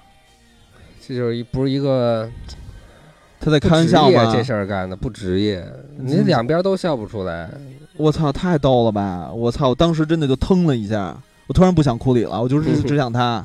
[1.06, 2.26] 这就是一不是一个
[3.38, 4.32] 他在不开玩笑吗？
[4.32, 5.62] 这事儿干的不职业，
[5.98, 7.50] 你嗯两边都笑不出来。
[7.98, 9.30] 我操，太逗了吧！
[9.30, 11.14] 我操，我当时真的就腾了一下，
[11.48, 13.44] 我突然不想库里了，我就是 只想他。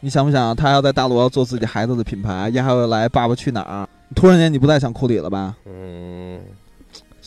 [0.00, 3.84] 你想不想，他要在大陆要做自己孩子的品牌，也还要来《爸爸去哪儿》？
[4.16, 5.54] 突然间你不再想库里了吧？
[5.66, 6.40] 嗯，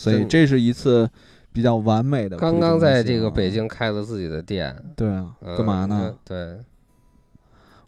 [0.02, 1.08] 所以这是一次
[1.52, 2.36] 比较完美的。
[2.36, 6.14] 刚刚在这个北，京开了自己的店，对啊，嗯干嘛呢？？
[6.24, 6.58] 对，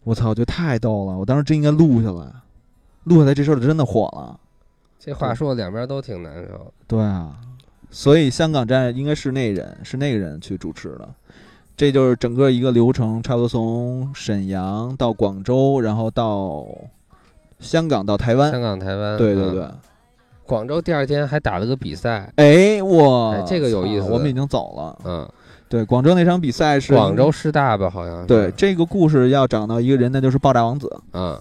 [0.03, 1.17] 我操，我觉得太逗了！
[1.17, 2.31] 我当时真应该录下来，
[3.03, 4.39] 录下来这事儿就真的火了。
[4.97, 6.73] 这话说两边都挺难受。
[6.87, 7.35] 对啊，
[7.91, 11.09] 所以香港站应该是那人，是那个人去主持的。
[11.77, 16.65] 这就是整个一个流程，差不多从沈阳到广州，然后到
[17.59, 18.49] 香港到台湾。
[18.49, 19.67] 香港、台湾，嗯对对对，
[20.45, 24.97] 广州第二天还打了个比赛，哎，我哎这个有意思我们已经走了。
[25.03, 25.29] 嗯，
[25.67, 28.27] 对，广州那场比赛是广州师大吧，好像是。
[28.27, 30.87] 对这个故事要讲到一个人，那就是爆炸王子。
[31.13, 31.39] 嗯，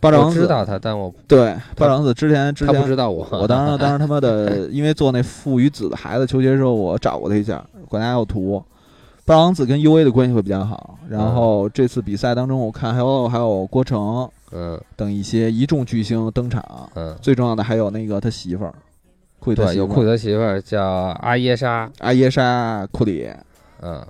[0.00, 3.26] 爆炸王子我知道他，但我对爆炸王子之前之他不前知道我。
[3.32, 8.62] 我当时当时他妈的， 因为做那父与子的孩子球鞋的时候，我找过他一下，管家有图。
[9.26, 14.80] 爆炸王子跟 U A 的关系会比较好，然后这次比赛当中，我看还有还有郭成嗯。
[14.96, 18.74] 等一些一众巨星登场，嗯，最重要的还有那个他媳妇儿，
[19.38, 20.82] 库里他对，媳妇有库里的媳妇儿叫
[21.20, 23.28] 阿耶莎，阿耶莎库里，
[23.82, 24.04] 嗯，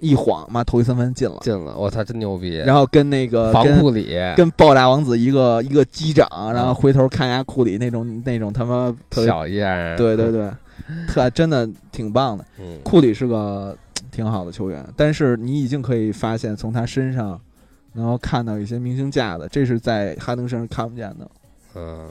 [0.00, 2.56] 一晃妈投一三分进了，进了，我操，真牛逼！
[2.58, 10.50] 然后跟那个防跟库里，跟爆炸王子一个一个击掌，然后回头看一下库里那种那种他妈特别小样儿，对对对，
[11.06, 12.44] 特真的挺棒的。
[12.58, 13.74] 嗯，库里是个
[14.10, 17.40] 挺好的球员，但是你已经可以发现从他身上
[17.98, 21.30] 能够看到一些明星架子，这是在哈登身上看不见的。
[21.74, 22.10] 嗯，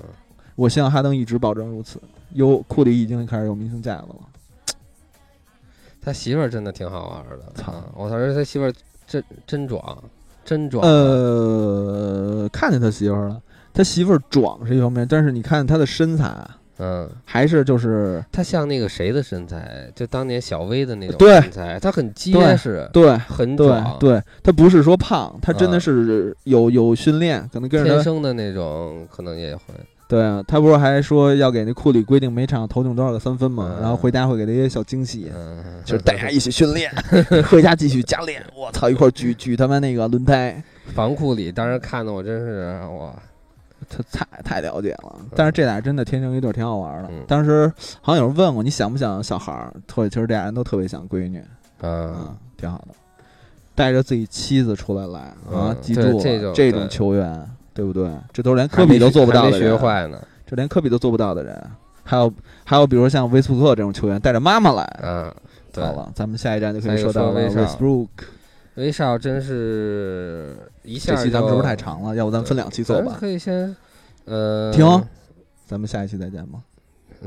[0.55, 1.99] 我希望哈登一直保证如此。
[2.33, 4.75] 有库里已经开始有明星架子了，
[6.01, 7.73] 他媳妇儿真的挺好玩的，操。
[7.73, 8.73] 嗯我操，他媳妇儿
[9.07, 10.03] 真真壮，
[10.43, 13.41] 真壮，呃，看见他媳妇儿了，
[13.73, 16.25] 他媳妇儿壮是一方面，但是你看他的身材
[16.79, 21.41] 嗯，还是就是他像那个谁的身材，就当年小威的那种对。
[21.41, 29.61] 身材，他很结对实，对对很壮，对，他不是说胖，他真的啊是有有训练，可能跟天生的那种，可能也会，
[30.07, 33.73] 对啊，他不是还说要给那库里规定每场投进多少个三分嘛？
[33.77, 33.81] 嗯。
[33.81, 36.91] 然后回家会给他一些小惊喜，嗯，就是大家一起训练，
[37.49, 38.43] 回家继续加练。
[38.55, 40.61] 我操，一块举举他妈那个轮胎，
[40.93, 43.13] 防库里，当时看的我真是哇，
[43.89, 45.15] 他太太了解了。
[45.35, 47.23] 但是这俩真的天生一对儿，挺好玩的嗯。
[47.27, 49.73] 当时好像有人问过，你想不想小孩儿？
[49.87, 51.43] 特别其实这俩人都特别想闺女，
[51.81, 52.87] 嗯嗯，挺好的。
[53.75, 58.09] 带着自己妻子出来来啊嗯，记住了这种这种对球员，对不对？
[58.33, 61.63] 这都是连科比都做不到的人，坏呢，这连科比都做不到的人，
[62.03, 62.33] 还有
[62.65, 65.31] 还有，比如像威斯布鲁克这种球员带着妈妈来，嗯，
[65.71, 68.25] 对好，了，咱们下一站就可以说到了说威少威斯布鲁克。
[68.77, 72.15] 威少真是一下这期咱们是不是太长了？
[72.15, 73.17] 要不咱们分两期做吧？
[73.19, 73.75] 可以先，
[74.25, 74.85] 呃，停
[75.65, 76.59] 咱们下一期再见吧。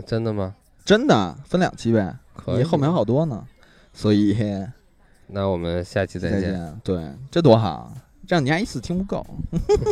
[0.07, 0.55] 真的吗？
[0.85, 3.45] 真的分两期呗，可以，你后面还有好多呢，
[3.93, 4.37] 所以
[5.27, 6.41] 那我们下期再见。
[6.41, 6.81] 再见。
[6.85, 7.93] 对，这多好，
[8.27, 9.27] 这样你还一次听不够。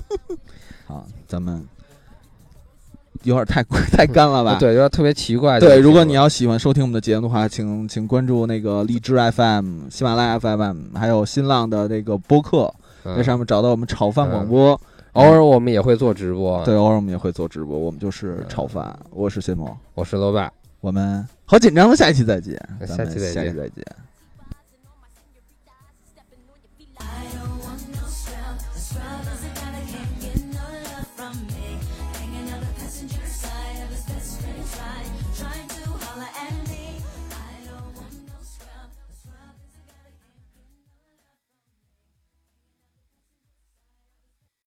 [0.86, 1.66] 好，咱们
[3.24, 3.62] 有点太
[3.93, 4.57] 太干了吧？
[4.59, 5.59] 对，有点特别奇怪。
[5.61, 12.73] 对，如果你要喜欢收听我们的节目的话，请请关注那个荔枝 FM、喜马拉雅 FM，还有新浪的那个播客，
[13.05, 14.81] 在嗯上面找到我们炒饭广播。
[15.15, 16.65] 偶尔我们也会做直播。
[16.65, 18.97] 对，，偶尔我们也会做直播，我们就是嗯炒饭。
[19.11, 20.51] 我是谢某，我是罗爸。
[20.81, 24.07] 我们好紧张的，下一期再见，下咱们期再见下期再见。